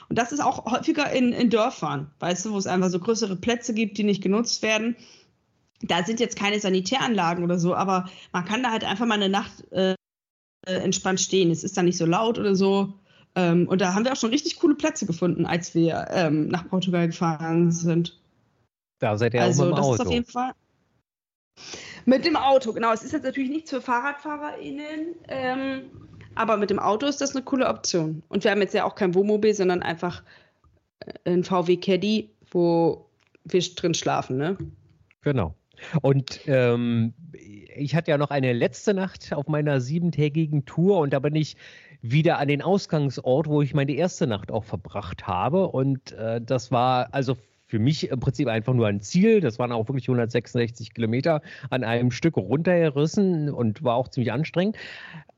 Und 0.08 0.18
das 0.18 0.32
ist 0.32 0.40
auch 0.40 0.64
häufiger 0.66 1.10
in, 1.10 1.32
in 1.32 1.50
Dörfern, 1.50 2.10
weißt 2.20 2.46
du, 2.46 2.52
wo 2.52 2.58
es 2.58 2.66
einfach 2.66 2.90
so 2.90 3.00
größere 3.00 3.36
Plätze 3.36 3.74
gibt, 3.74 3.98
die 3.98 4.04
nicht 4.04 4.22
genutzt 4.22 4.62
werden. 4.62 4.96
Da 5.82 6.04
sind 6.04 6.20
jetzt 6.20 6.38
keine 6.38 6.60
Sanitäranlagen 6.60 7.44
oder 7.44 7.58
so, 7.58 7.74
aber 7.74 8.08
man 8.32 8.44
kann 8.44 8.62
da 8.62 8.70
halt 8.70 8.84
einfach 8.84 9.06
mal 9.06 9.14
eine 9.14 9.28
Nacht 9.28 9.70
äh, 9.72 9.94
entspannt 10.64 11.20
stehen. 11.20 11.50
Es 11.50 11.64
ist 11.64 11.76
da 11.76 11.82
nicht 11.82 11.98
so 11.98 12.06
laut 12.06 12.38
oder 12.38 12.54
so. 12.54 12.94
Ähm, 13.34 13.68
und 13.68 13.80
da 13.80 13.94
haben 13.94 14.04
wir 14.04 14.12
auch 14.12 14.16
schon 14.16 14.30
richtig 14.30 14.58
coole 14.58 14.74
Plätze 14.74 15.06
gefunden, 15.06 15.44
als 15.44 15.74
wir 15.74 16.06
ähm, 16.10 16.48
nach 16.48 16.68
Portugal 16.68 17.06
gefahren 17.06 17.70
sind. 17.70 18.18
Da 18.98 19.18
seid 19.18 19.34
ihr 19.34 19.42
also, 19.42 19.64
auch 19.64 19.68
mit 19.68 19.76
dem 19.76 19.84
Auto. 19.84 19.90
Das 19.92 20.00
ist 20.00 20.06
auf 20.06 20.12
jeden 20.12 20.26
Fall. 20.26 20.52
Mit 22.04 22.24
dem 22.24 22.36
Auto, 22.36 22.72
genau. 22.72 22.92
Es 22.92 23.02
ist 23.02 23.12
jetzt 23.12 23.24
natürlich 23.24 23.50
nichts 23.50 23.70
für 23.70 23.80
FahrradfahrerInnen, 23.80 25.16
ähm, 25.28 25.90
aber 26.36 26.56
mit 26.56 26.70
dem 26.70 26.78
Auto 26.78 27.06
ist 27.06 27.20
das 27.20 27.34
eine 27.34 27.44
coole 27.44 27.68
Option. 27.68 28.22
Und 28.28 28.44
wir 28.44 28.52
haben 28.52 28.60
jetzt 28.60 28.74
ja 28.74 28.84
auch 28.84 28.94
kein 28.94 29.14
Wohnmobil, 29.14 29.52
sondern 29.54 29.82
einfach 29.82 30.22
äh, 31.00 31.32
ein 31.32 31.42
VW 31.42 31.76
Caddy, 31.76 32.30
wo 32.50 33.10
wir 33.44 33.60
drin 33.74 33.94
schlafen, 33.94 34.36
ne? 34.36 34.56
Genau. 35.22 35.54
Und 36.00 36.40
ähm, 36.46 37.12
ich 37.32 37.94
hatte 37.96 38.12
ja 38.12 38.18
noch 38.18 38.30
eine 38.30 38.52
letzte 38.52 38.94
Nacht 38.94 39.32
auf 39.32 39.48
meiner 39.48 39.80
siebentägigen 39.80 40.64
Tour 40.64 40.98
und 41.00 41.12
da 41.12 41.18
bin 41.18 41.34
ich 41.34 41.56
wieder 42.00 42.38
an 42.38 42.48
den 42.48 42.62
Ausgangsort, 42.62 43.48
wo 43.48 43.62
ich 43.62 43.74
meine 43.74 43.92
erste 43.92 44.26
Nacht 44.26 44.50
auch 44.50 44.64
verbracht 44.64 45.26
habe. 45.26 45.68
Und 45.68 46.12
äh, 46.12 46.40
das 46.40 46.70
war 46.70 47.12
also 47.12 47.36
für 47.66 47.78
mich 47.78 48.10
im 48.10 48.20
Prinzip 48.20 48.48
einfach 48.48 48.74
nur 48.74 48.86
ein 48.86 49.00
Ziel. 49.00 49.40
Das 49.40 49.58
waren 49.58 49.72
auch 49.72 49.88
wirklich 49.88 50.08
166 50.08 50.94
Kilometer 50.94 51.42
an 51.70 51.84
einem 51.84 52.10
Stück 52.10 52.36
runtergerissen 52.36 53.50
und 53.50 53.82
war 53.82 53.96
auch 53.96 54.08
ziemlich 54.08 54.32
anstrengend. 54.32 54.76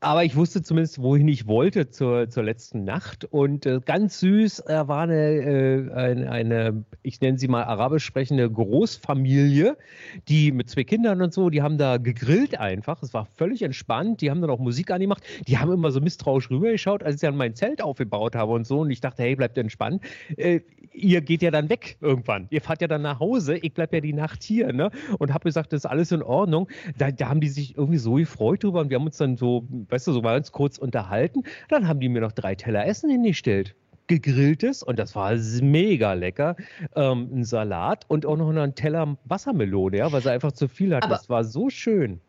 Aber 0.01 0.23
ich 0.23 0.37
wusste 0.37 0.61
zumindest, 0.61 1.01
wohin 1.01 1.27
ich 1.27 1.45
wollte 1.47 1.89
zur, 1.89 2.29
zur 2.29 2.43
letzten 2.43 2.85
Nacht. 2.85 3.25
Und 3.25 3.65
äh, 3.65 3.81
ganz 3.83 4.19
süß 4.21 4.61
äh, 4.61 4.87
war 4.87 5.01
eine, 5.01 5.15
äh, 5.15 5.91
eine, 5.91 6.31
eine, 6.31 6.85
ich 7.01 7.19
nenne 7.19 7.37
sie 7.37 7.49
mal 7.49 7.63
arabisch 7.63 8.05
sprechende 8.05 8.49
Großfamilie, 8.49 9.75
die 10.29 10.53
mit 10.53 10.69
zwei 10.69 10.85
Kindern 10.85 11.21
und 11.21 11.33
so, 11.33 11.49
die 11.49 11.61
haben 11.61 11.77
da 11.77 11.97
gegrillt 11.97 12.57
einfach. 12.57 13.03
Es 13.03 13.13
war 13.13 13.25
völlig 13.25 13.61
entspannt. 13.61 14.21
Die 14.21 14.29
haben 14.29 14.39
dann 14.39 14.51
auch 14.51 14.59
Musik 14.59 14.89
angemacht. 14.91 15.23
Die 15.47 15.57
haben 15.57 15.71
immer 15.71 15.91
so 15.91 15.99
misstrauisch 15.99 16.49
rübergeschaut, 16.49 17.03
als 17.03 17.15
ich 17.15 17.21
dann 17.21 17.35
mein 17.35 17.55
Zelt 17.55 17.81
aufgebaut 17.81 18.35
habe 18.35 18.53
und 18.53 18.65
so. 18.65 18.79
Und 18.81 18.91
ich 18.91 19.01
dachte, 19.01 19.23
hey, 19.23 19.35
bleibt 19.35 19.57
entspannt. 19.57 20.01
Äh, 20.37 20.61
ihr 20.93 21.21
geht 21.21 21.41
ja 21.41 21.51
dann 21.51 21.69
weg 21.69 21.97
irgendwann. 22.19 22.47
Ihr 22.49 22.61
fahrt 22.61 22.81
ja 22.81 22.87
dann 22.87 23.01
nach 23.01 23.19
Hause. 23.19 23.57
Ich 23.57 23.73
bleibe 23.73 23.97
ja 23.97 24.01
die 24.01 24.13
Nacht 24.13 24.43
hier. 24.43 24.71
Ne? 24.73 24.91
Und 25.17 25.33
habe 25.33 25.43
gesagt, 25.43 25.73
das 25.73 25.81
ist 25.81 25.85
alles 25.85 26.11
in 26.11 26.21
Ordnung. 26.21 26.67
Da, 26.97 27.11
da 27.11 27.29
haben 27.29 27.41
die 27.41 27.49
sich 27.49 27.77
irgendwie 27.77 27.97
so 27.97 28.15
gefreut 28.15 28.63
drüber. 28.63 28.81
Und 28.81 28.89
wir 28.89 28.97
haben 28.97 29.05
uns 29.05 29.17
dann 29.17 29.37
so 29.37 29.65
weißt 29.69 30.07
du, 30.07 30.13
so 30.13 30.21
mal 30.21 30.33
ganz 30.33 30.51
kurz 30.51 30.77
unterhalten. 30.77 31.43
Dann 31.69 31.87
haben 31.87 31.99
die 31.99 32.09
mir 32.09 32.21
noch 32.21 32.31
drei 32.31 32.55
Teller 32.55 32.85
Essen 32.85 33.09
hingestellt 33.09 33.75
gegrilltes 34.07 34.81
und 34.81 34.97
das 34.97 35.15
war 35.15 35.35
mega 35.61 36.13
lecker. 36.13 36.55
Ähm, 36.95 37.29
ein 37.31 37.43
Salat 37.43 38.05
und 38.07 38.25
auch 38.25 38.37
noch 38.37 38.49
einen 38.49 38.73
Teller 38.73 39.19
Wassermelone, 39.25 39.97
ja, 39.97 40.11
weil 40.11 40.23
sie 40.23 40.31
einfach 40.31 40.51
zu 40.51 40.67
viel 40.67 40.95
hat. 40.95 41.03
Aber, 41.03 41.13
das 41.13 41.29
war 41.29 41.43
so 41.43 41.69
schön. 41.69 42.19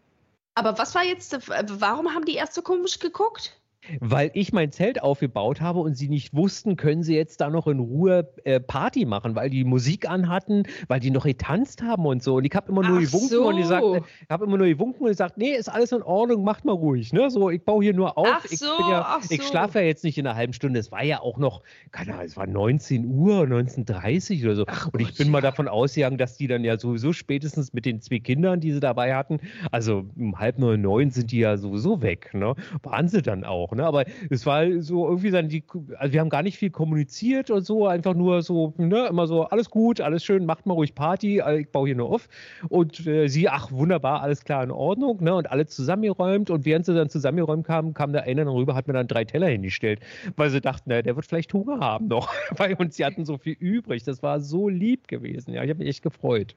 Aber 0.56 0.76
was 0.76 0.94
war 0.94 1.04
jetzt, 1.04 1.38
warum 1.80 2.14
haben 2.14 2.26
die 2.26 2.34
erst 2.34 2.52
so 2.52 2.60
komisch 2.60 2.98
geguckt? 2.98 3.58
Weil 4.00 4.30
ich 4.34 4.52
mein 4.52 4.72
Zelt 4.72 5.02
aufgebaut 5.02 5.60
habe 5.60 5.80
und 5.80 5.96
sie 5.96 6.08
nicht 6.08 6.34
wussten, 6.34 6.76
können 6.76 7.02
sie 7.02 7.14
jetzt 7.16 7.40
da 7.40 7.50
noch 7.50 7.66
in 7.66 7.78
Ruhe 7.78 8.32
äh, 8.44 8.60
Party 8.60 9.04
machen, 9.06 9.34
weil 9.34 9.50
die 9.50 9.64
Musik 9.64 10.08
anhatten, 10.08 10.64
weil 10.88 11.00
die 11.00 11.10
noch 11.10 11.24
getanzt 11.24 11.82
haben 11.82 12.06
und 12.06 12.22
so. 12.22 12.36
Und 12.36 12.44
ich 12.44 12.54
habe 12.54 12.70
immer 12.70 12.86
nur 12.86 13.00
gewunken 13.00 13.28
so. 13.28 13.48
und 13.48 13.56
gesagt, 13.56 13.84
äh, 13.84 14.00
ich 14.22 14.30
habe 14.30 14.44
immer 14.44 14.58
nur 14.58 14.66
gewunken 14.66 15.02
und 15.02 15.08
gesagt, 15.08 15.38
nee, 15.38 15.52
ist 15.52 15.68
alles 15.68 15.92
in 15.92 16.02
Ordnung, 16.02 16.44
macht 16.44 16.64
mal 16.64 16.72
ruhig. 16.72 17.12
Ne? 17.12 17.30
So, 17.30 17.50
ich 17.50 17.62
baue 17.62 17.82
hier 17.82 17.94
nur 17.94 18.16
auf. 18.18 18.28
Ach 18.30 18.44
ich, 18.50 18.58
so, 18.58 18.66
ja, 18.66 19.18
ich 19.28 19.42
schlafe 19.42 19.80
ja 19.80 19.86
jetzt 19.86 20.04
nicht 20.04 20.18
in 20.18 20.26
einer 20.26 20.36
halben 20.36 20.52
Stunde. 20.52 20.78
Es 20.78 20.92
war 20.92 21.02
ja 21.02 21.20
auch 21.20 21.38
noch, 21.38 21.62
keine 21.90 22.12
Ahnung, 22.14 22.26
es 22.26 22.36
war 22.36 22.46
19 22.46 23.06
Uhr, 23.06 23.42
19.30 23.44 24.44
oder 24.44 24.56
so. 24.56 24.64
Ach 24.66 24.88
und 24.92 25.00
ich 25.00 25.16
bin 25.16 25.30
mal 25.30 25.40
davon 25.40 25.68
ausgegangen, 25.68 26.18
dass 26.18 26.36
die 26.36 26.46
dann 26.46 26.64
ja 26.64 26.78
sowieso 26.78 27.12
spätestens 27.12 27.72
mit 27.72 27.86
den 27.86 28.00
zwei 28.00 28.18
Kindern, 28.18 28.60
die 28.60 28.72
sie 28.72 28.80
dabei 28.80 29.14
hatten, 29.14 29.40
also 29.70 30.04
um 30.16 30.38
halb 30.38 30.58
neun, 30.58 30.80
neun 30.80 31.10
sind 31.10 31.32
die 31.32 31.38
ja 31.38 31.56
sowieso 31.56 32.02
weg. 32.02 32.30
Ne? 32.34 32.54
Waren 32.82 33.08
sie 33.08 33.22
dann 33.22 33.44
auch. 33.44 33.69
Ne? 33.74 33.80
Ne? 33.80 33.86
Aber 33.86 34.04
es 34.28 34.46
war 34.46 34.80
so 34.80 35.08
irgendwie 35.08 35.30
dann 35.30 35.48
die, 35.48 35.64
also 35.96 36.12
wir 36.12 36.20
haben 36.20 36.28
gar 36.28 36.42
nicht 36.42 36.58
viel 36.58 36.70
kommuniziert 36.70 37.50
und 37.50 37.64
so, 37.64 37.86
einfach 37.86 38.14
nur 38.14 38.42
so, 38.42 38.74
ne, 38.76 39.06
immer 39.08 39.26
so, 39.26 39.44
alles 39.44 39.70
gut, 39.70 40.00
alles 40.00 40.24
schön, 40.24 40.46
macht 40.46 40.66
mal 40.66 40.74
ruhig 40.74 40.94
Party, 40.94 41.38
äh, 41.38 41.60
ich 41.60 41.70
baue 41.70 41.88
hier 41.88 41.96
nur 41.96 42.10
auf. 42.10 42.28
Und 42.68 43.06
äh, 43.06 43.28
sie, 43.28 43.48
ach, 43.48 43.72
wunderbar, 43.72 44.22
alles 44.22 44.44
klar 44.44 44.62
in 44.62 44.70
Ordnung, 44.70 45.22
ne? 45.22 45.34
Und 45.34 45.50
alle 45.50 45.66
zusammengeräumt. 45.66 46.50
Und 46.50 46.64
während 46.64 46.86
sie 46.86 46.94
dann 46.94 47.08
zusammengeräumt 47.08 47.66
kamen, 47.66 47.94
kam 47.94 48.12
der 48.12 48.24
eine 48.24 48.44
dann 48.44 48.54
rüber, 48.54 48.74
hat 48.74 48.86
mir 48.86 48.94
dann 48.94 49.08
drei 49.08 49.24
Teller 49.24 49.48
hingestellt, 49.48 50.00
weil 50.36 50.50
sie 50.50 50.60
dachten, 50.60 50.90
na, 50.90 51.02
der 51.02 51.16
wird 51.16 51.26
vielleicht 51.26 51.52
Hunger 51.52 51.80
haben 51.80 52.08
noch. 52.08 52.32
weil 52.56 52.74
uns 52.74 52.96
sie 52.96 53.04
hatten 53.04 53.24
so 53.24 53.38
viel 53.38 53.56
übrig. 53.58 54.04
Das 54.04 54.22
war 54.22 54.40
so 54.40 54.68
lieb 54.68 55.08
gewesen. 55.08 55.54
Ja, 55.54 55.62
ich 55.64 55.70
habe 55.70 55.78
mich 55.78 55.88
echt 55.88 56.02
gefreut. 56.02 56.54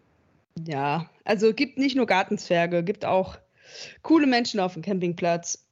Ja, 0.67 1.09
also 1.23 1.53
gibt 1.53 1.77
nicht 1.77 1.95
nur 1.95 2.05
Gartenzwerge, 2.05 2.83
gibt 2.83 3.05
auch 3.05 3.37
coole 4.01 4.27
Menschen 4.27 4.59
auf 4.59 4.73
dem 4.73 4.81
Campingplatz. 4.81 5.62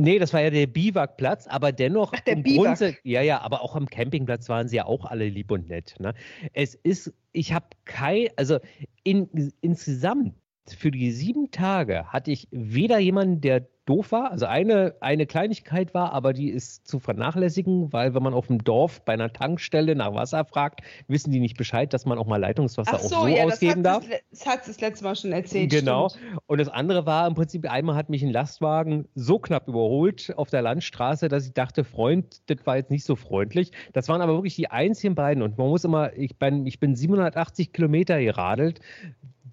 Nee, 0.00 0.18
das 0.18 0.32
war 0.32 0.40
ja 0.40 0.50
der 0.50 0.66
Biwakplatz, 0.66 1.46
aber 1.46 1.72
dennoch. 1.72 2.12
Ach, 2.14 2.20
der 2.20 2.36
Biwak. 2.36 3.00
Ja, 3.04 3.22
ja, 3.22 3.40
aber 3.40 3.62
auch 3.62 3.76
am 3.76 3.86
Campingplatz 3.86 4.48
waren 4.48 4.68
sie 4.68 4.76
ja 4.76 4.86
auch 4.86 5.04
alle 5.04 5.28
lieb 5.28 5.50
und 5.50 5.68
nett. 5.68 5.94
Ne? 5.98 6.14
Es 6.52 6.74
ist, 6.74 7.12
ich 7.32 7.52
habe 7.52 7.66
kein, 7.84 8.28
also 8.36 8.58
in, 9.04 9.52
insgesamt 9.60 10.34
für 10.68 10.90
die 10.90 11.10
sieben 11.12 11.50
Tage 11.50 12.06
hatte 12.08 12.30
ich 12.30 12.48
weder 12.50 12.98
jemanden, 12.98 13.40
der 13.40 13.66
doof 13.90 14.12
war. 14.12 14.30
Also 14.30 14.46
eine, 14.46 14.94
eine 15.00 15.26
Kleinigkeit 15.26 15.94
war, 15.94 16.12
aber 16.12 16.32
die 16.32 16.48
ist 16.48 16.86
zu 16.86 17.00
vernachlässigen, 17.00 17.92
weil 17.92 18.14
wenn 18.14 18.22
man 18.22 18.34
auf 18.34 18.46
dem 18.46 18.62
Dorf 18.62 19.04
bei 19.04 19.14
einer 19.14 19.32
Tankstelle 19.32 19.96
nach 19.96 20.14
Wasser 20.14 20.44
fragt, 20.44 20.82
wissen 21.08 21.32
die 21.32 21.40
nicht 21.40 21.56
Bescheid, 21.56 21.92
dass 21.92 22.06
man 22.06 22.16
auch 22.16 22.26
mal 22.26 22.36
Leitungswasser 22.36 22.92
Ach 22.94 23.00
so, 23.00 23.16
auch 23.16 23.22
so 23.22 23.26
ja, 23.26 23.44
ausgeben 23.44 23.82
das 23.82 24.06
darf. 24.06 24.20
Das, 24.30 24.46
hat 24.46 24.68
das 24.68 24.80
letzte 24.80 25.04
Mal 25.04 25.16
schon 25.16 25.32
erzählt. 25.32 25.70
Genau. 25.70 26.10
Stimmt. 26.10 26.38
Und 26.46 26.58
das 26.58 26.68
andere 26.68 27.04
war 27.04 27.26
im 27.26 27.34
Prinzip, 27.34 27.68
einmal 27.68 27.96
hat 27.96 28.10
mich 28.10 28.22
ein 28.22 28.30
Lastwagen 28.30 29.08
so 29.14 29.40
knapp 29.40 29.66
überholt 29.66 30.32
auf 30.36 30.50
der 30.50 30.62
Landstraße, 30.62 31.28
dass 31.28 31.46
ich 31.46 31.52
dachte, 31.52 31.82
Freund, 31.82 32.48
das 32.48 32.64
war 32.66 32.76
jetzt 32.76 32.90
nicht 32.90 33.04
so 33.04 33.16
freundlich. 33.16 33.72
Das 33.92 34.08
waren 34.08 34.20
aber 34.20 34.34
wirklich 34.34 34.54
die 34.54 34.70
einzigen 34.70 35.16
beiden. 35.16 35.42
Und 35.42 35.58
man 35.58 35.68
muss 35.68 35.84
immer, 35.84 36.16
ich 36.16 36.38
bin, 36.38 36.64
ich 36.66 36.78
bin 36.78 36.94
780 36.94 37.72
Kilometer 37.72 38.20
geradelt. 38.20 38.80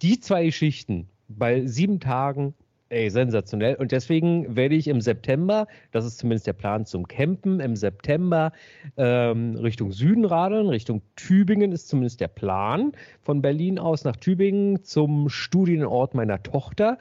Die 0.01 0.19
zwei 0.19 0.45
Geschichten 0.45 1.07
bei 1.27 1.65
sieben 1.65 1.99
Tagen 1.99 2.53
Ey, 2.89 3.09
sensationell. 3.09 3.75
Und 3.75 3.91
deswegen 3.91 4.55
werde 4.55 4.75
ich 4.75 4.87
im 4.87 5.01
September, 5.01 5.67
das 5.91 6.05
ist 6.05 6.19
zumindest 6.19 6.47
der 6.47 6.53
Plan 6.53 6.85
zum 6.85 7.05
Campen, 7.05 7.59
im 7.59 7.75
September 7.75 8.53
ähm, 8.95 9.55
Richtung 9.55 9.91
Süden 9.91 10.23
radeln, 10.23 10.69
Richtung 10.69 11.01
Tübingen 11.17 11.73
ist 11.73 11.89
zumindest 11.89 12.21
der 12.21 12.29
Plan. 12.29 12.93
Von 13.21 13.41
Berlin 13.41 13.77
aus 13.77 14.05
nach 14.05 14.15
Tübingen 14.15 14.83
zum 14.85 15.27
Studienort 15.27 16.13
meiner 16.13 16.41
Tochter. 16.41 16.97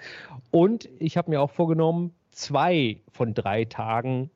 Und 0.51 0.89
ich 0.99 1.17
habe 1.17 1.31
mir 1.31 1.41
auch 1.41 1.53
vorgenommen, 1.53 2.13
zwei 2.33 2.99
von 3.13 3.33
drei 3.33 3.65
Tagen 3.65 4.31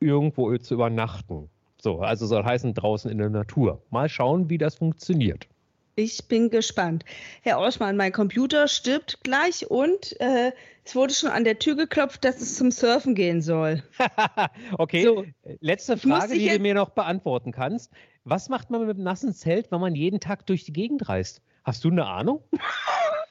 irgendwo 0.00 0.54
zu 0.58 0.74
übernachten. 0.74 1.48
So, 1.80 2.00
also 2.00 2.26
soll 2.26 2.44
heißen 2.44 2.74
draußen 2.74 3.10
in 3.10 3.16
der 3.16 3.30
Natur. 3.30 3.80
Mal 3.88 4.10
schauen, 4.10 4.50
wie 4.50 4.58
das 4.58 4.74
funktioniert. 4.74 5.48
Ich 5.96 6.28
bin 6.28 6.50
gespannt. 6.50 7.04
Herr 7.42 7.60
Oschmann, 7.60 7.96
mein 7.96 8.12
Computer 8.12 8.68
stirbt 8.68 9.22
gleich 9.22 9.70
und 9.70 10.18
äh, 10.20 10.52
es 10.84 10.94
wurde 10.94 11.12
schon 11.12 11.30
an 11.30 11.44
der 11.44 11.58
Tür 11.58 11.76
geklopft, 11.76 12.24
dass 12.24 12.40
es 12.40 12.56
zum 12.56 12.70
Surfen 12.70 13.14
gehen 13.14 13.42
soll. 13.42 13.82
okay, 14.78 15.04
So. 15.04 15.24
letzte 15.60 15.96
Frage, 15.96 16.34
die 16.34 16.48
du 16.48 16.58
mir 16.58 16.74
noch 16.74 16.90
beantworten 16.90 17.52
kannst. 17.52 17.92
Was 18.24 18.48
macht 18.48 18.70
man 18.70 18.86
mit 18.86 18.96
einem 18.96 19.04
nassen 19.04 19.34
Zelt, 19.34 19.70
wenn 19.70 19.80
man 19.80 19.94
jeden 19.94 20.20
Tag 20.20 20.46
durch 20.46 20.64
die 20.64 20.72
Gegend 20.72 21.08
reist? 21.08 21.42
Hast 21.64 21.84
du 21.84 21.90
eine 21.90 22.06
Ahnung? 22.06 22.42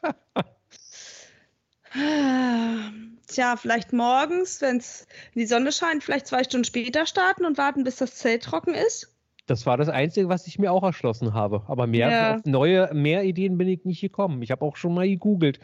Tja, 3.28 3.56
vielleicht 3.58 3.94
morgens, 3.94 4.62
wenn 4.62 4.82
die 5.36 5.46
Sonne 5.46 5.72
scheint, 5.72 6.04
vielleicht 6.04 6.28
zwei 6.28 6.44
Stunden 6.44 6.66
später 6.66 7.06
starten 7.06 7.46
und 7.46 7.58
warten, 7.58 7.84
bis 7.84 7.98
das 7.98 8.16
Zelt 8.16 8.44
trocken 8.44 8.74
ist. 8.76 9.16
Das 9.50 9.66
war 9.66 9.78
das 9.78 9.90
Einzige, 9.90 10.30
was 10.30 10.46
ich 10.46 10.60
mir 10.60 10.72
auch 10.72 10.84
erschlossen 10.84 11.34
habe. 11.34 11.64
Aber 11.68 11.88
mehr 11.88 12.10
Ja. 12.12 12.38
neue, 12.46 12.94
mehr 12.94 13.24
Ideen 13.24 13.58
bin 13.58 13.68
ich 13.68 13.84
nicht 13.84 14.02
gekommen. 14.02 14.44
Ich 14.44 14.52
habe 14.52 14.64
auch 14.64 14.76
schon 14.76 14.94
mal 14.94 15.08
gegoogelt. 15.08 15.60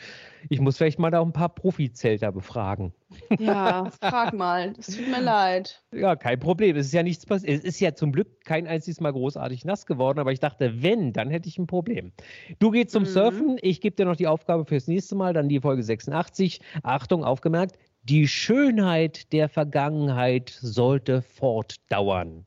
Ich 0.49 0.59
muss 0.59 0.77
vielleicht 0.77 0.97
mal 0.97 1.11
da 1.11 1.21
ein 1.21 1.33
paar 1.33 1.49
Profizelter 1.49 2.31
befragen. 2.31 2.93
Ja, 3.37 3.91
frag 4.01 4.33
mal. 4.33 4.73
Das 4.73 4.87
tut 4.87 5.07
mir 5.07 5.21
leid. 5.21 5.83
Ja, 5.93 6.15
kein 6.15 6.39
Problem. 6.39 6.75
Es 6.75 6.87
ist 6.87 6.93
ja 6.93 7.03
nichts 7.03 7.25
passiert. 7.27 7.59
Es 7.59 7.63
ist 7.63 7.79
ja 7.79 7.93
zum 7.93 8.11
Glück 8.11 8.43
kein 8.43 8.65
einziges 8.65 8.99
Mal 8.99 9.11
großartig 9.13 9.65
nass 9.65 9.85
geworden, 9.85 10.17
aber 10.17 10.31
ich 10.31 10.39
dachte, 10.39 10.81
wenn, 10.81 11.13
dann 11.13 11.29
hätte 11.29 11.47
ich 11.47 11.59
ein 11.59 11.67
Problem. 11.67 12.11
Du 12.57 12.71
gehst 12.71 12.89
zum 12.89 13.03
Mhm. 13.03 13.07
Surfen. 13.07 13.57
Ich 13.61 13.81
gebe 13.81 13.95
dir 13.95 14.05
noch 14.05 14.15
die 14.15 14.27
Aufgabe 14.27 14.65
fürs 14.65 14.87
nächste 14.87 15.15
Mal, 15.15 15.33
dann 15.33 15.47
die 15.47 15.59
Folge 15.61 15.83
86. 15.83 16.59
Achtung, 16.81 17.23
aufgemerkt. 17.23 17.77
Die 18.03 18.27
Schönheit 18.27 19.31
der 19.31 19.47
Vergangenheit 19.49 20.49
sollte 20.61 21.21
fortdauern. 21.21 22.45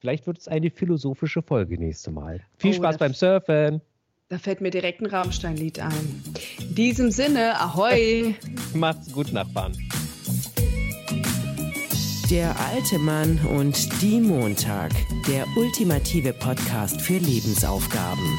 Vielleicht 0.00 0.26
wird 0.26 0.38
es 0.38 0.48
eine 0.48 0.70
philosophische 0.70 1.42
Folge 1.42 1.76
nächste 1.78 2.10
Mal. 2.10 2.40
Viel 2.56 2.70
Oh, 2.72 2.74
Spaß 2.74 2.98
beim 2.98 3.14
Surfen. 3.14 3.80
Da 4.28 4.38
fällt 4.38 4.60
mir 4.60 4.70
direkt 4.70 5.00
ein 5.00 5.06
Rammstein-Lied 5.06 5.80
ein. 5.80 6.22
In 6.60 6.74
diesem 6.74 7.10
Sinne, 7.10 7.58
ahoi! 7.60 8.34
Macht's 8.74 9.10
gut, 9.12 9.32
Nachbarn. 9.32 9.72
Der 12.30 12.54
alte 12.60 12.98
Mann 12.98 13.38
und 13.56 13.88
die 14.02 14.20
Montag. 14.20 14.92
Der 15.26 15.46
ultimative 15.56 16.34
Podcast 16.34 17.00
für 17.00 17.16
Lebensaufgaben. 17.16 18.38